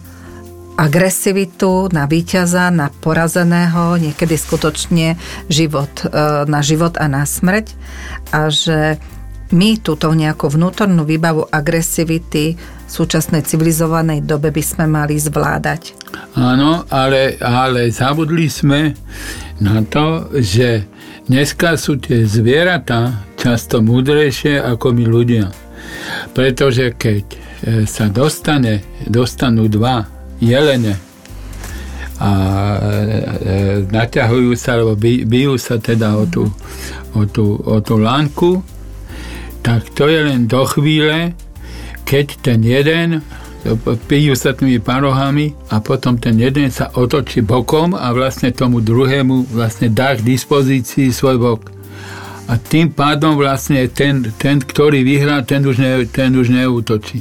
agresivitu, 0.78 1.90
na 1.90 2.06
víťaza, 2.06 2.70
na 2.70 2.86
porazeného, 2.92 3.98
niekedy 3.98 4.38
skutočne 4.38 5.18
život, 5.50 5.90
e, 6.06 6.46
na 6.46 6.62
život 6.62 6.94
a 7.02 7.10
na 7.10 7.26
smrť. 7.26 7.74
A 8.30 8.46
že 8.46 9.02
my 9.50 9.80
túto 9.82 10.12
nejakú 10.12 10.46
vnútornú 10.46 11.02
výbavu 11.02 11.50
agresivity 11.50 12.54
súčasnej 12.88 13.44
civilizovanej 13.44 14.24
dobe 14.24 14.48
by 14.48 14.62
sme 14.64 14.84
mali 14.88 15.20
zvládať. 15.20 15.94
Áno, 16.34 16.88
ale, 16.88 17.36
ale 17.38 17.92
zabudli 17.92 18.48
sme 18.48 18.96
na 19.60 19.84
to, 19.84 20.32
že 20.40 20.88
dneska 21.28 21.76
sú 21.76 22.00
tie 22.00 22.24
zvieratá 22.24 23.28
často 23.36 23.84
múdrejšie 23.84 24.58
ako 24.58 24.96
my 24.96 25.04
ľudia. 25.04 25.46
Pretože 26.32 26.96
keď 26.96 27.24
e, 27.28 27.36
sa 27.84 28.08
dostane, 28.08 28.82
dostanú 29.04 29.68
dva 29.68 30.08
jelene 30.40 30.96
a 32.18 32.30
e, 32.30 32.76
e, 32.76 32.98
naťahujú 33.86 34.52
sa, 34.58 34.80
alebo 34.80 34.98
bijú 34.98 35.54
sa 35.60 35.78
teda 35.78 36.18
o 36.18 36.26
tú, 36.26 36.50
o 37.14 37.22
tú, 37.28 37.60
o 37.62 37.78
tú 37.78 37.94
lánku, 38.00 38.64
tak 39.62 39.90
to 39.94 40.08
je 40.08 40.20
len 40.24 40.48
do 40.48 40.64
chvíle, 40.64 41.34
keď 42.08 42.26
ten 42.40 42.64
jeden 42.64 43.20
pijú 44.08 44.32
sa 44.32 44.56
tými 44.56 44.80
parohami 44.80 45.52
a 45.68 45.84
potom 45.84 46.16
ten 46.16 46.40
jeden 46.40 46.72
sa 46.72 46.88
otočí 46.96 47.44
bokom 47.44 47.92
a 47.92 48.08
vlastne 48.16 48.48
tomu 48.48 48.80
druhému 48.80 49.52
vlastne 49.52 49.92
dá 49.92 50.16
k 50.16 50.24
dispozícii 50.24 51.12
svoj 51.12 51.36
bok. 51.36 51.60
A 52.48 52.56
tým 52.56 52.96
pádom 52.96 53.36
vlastne 53.36 53.84
ten, 53.92 54.24
ten 54.40 54.56
ktorý 54.56 55.04
vyhrá, 55.04 55.44
ten 55.44 55.60
už, 55.68 55.76
ne, 55.76 56.08
ten 56.08 56.32
už 56.32 56.48
neútočí. 56.48 57.20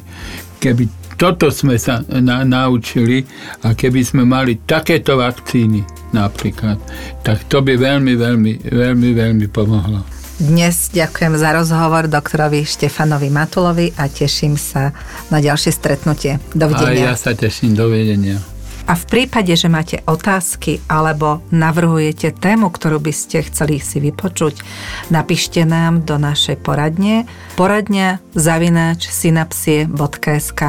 Keby 0.63 0.87
toto 1.19 1.51
sme 1.51 1.75
sa 1.75 1.99
na, 2.07 2.47
naučili 2.47 3.27
a 3.67 3.75
keby 3.75 4.07
sme 4.07 4.23
mali 4.23 4.63
takéto 4.63 5.19
vakcíny 5.19 5.83
napríklad, 6.15 6.79
tak 7.27 7.43
to 7.51 7.59
by 7.59 7.75
veľmi, 7.75 8.15
veľmi, 8.15 8.71
veľmi, 8.71 9.09
veľmi 9.11 9.47
pomohlo. 9.51 10.16
Dnes 10.37 10.93
ďakujem 10.93 11.33
za 11.33 11.49
rozhovor 11.49 12.05
doktorovi 12.05 12.61
Štefanovi 12.61 13.33
Matulovi 13.33 13.89
a 13.97 14.05
teším 14.05 14.53
sa 14.53 14.93
na 15.33 15.41
ďalšie 15.41 15.73
stretnutie. 15.73 16.37
Dovidenia. 16.53 17.09
A 17.09 17.09
ja 17.09 17.15
sa 17.17 17.33
teším, 17.33 17.73
dovidenia. 17.73 18.37
A 18.85 18.93
v 18.93 19.03
prípade, 19.09 19.49
že 19.57 19.65
máte 19.65 19.97
otázky 20.05 20.77
alebo 20.85 21.41
navrhujete 21.49 22.37
tému, 22.37 22.69
ktorú 22.69 23.01
by 23.01 23.09
ste 23.09 23.49
chceli 23.49 23.81
si 23.81 23.97
vypočuť, 23.97 24.61
napíšte 25.09 25.65
nám 25.65 26.05
do 26.05 26.21
našej 26.21 26.61
poradne 26.61 27.25
poradňa 27.57 28.21
zavináč 28.37 29.09
synapsie.sk 29.09 30.61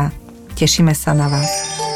Tešíme 0.56 0.96
sa 0.96 1.12
na 1.12 1.28
vás. 1.28 1.87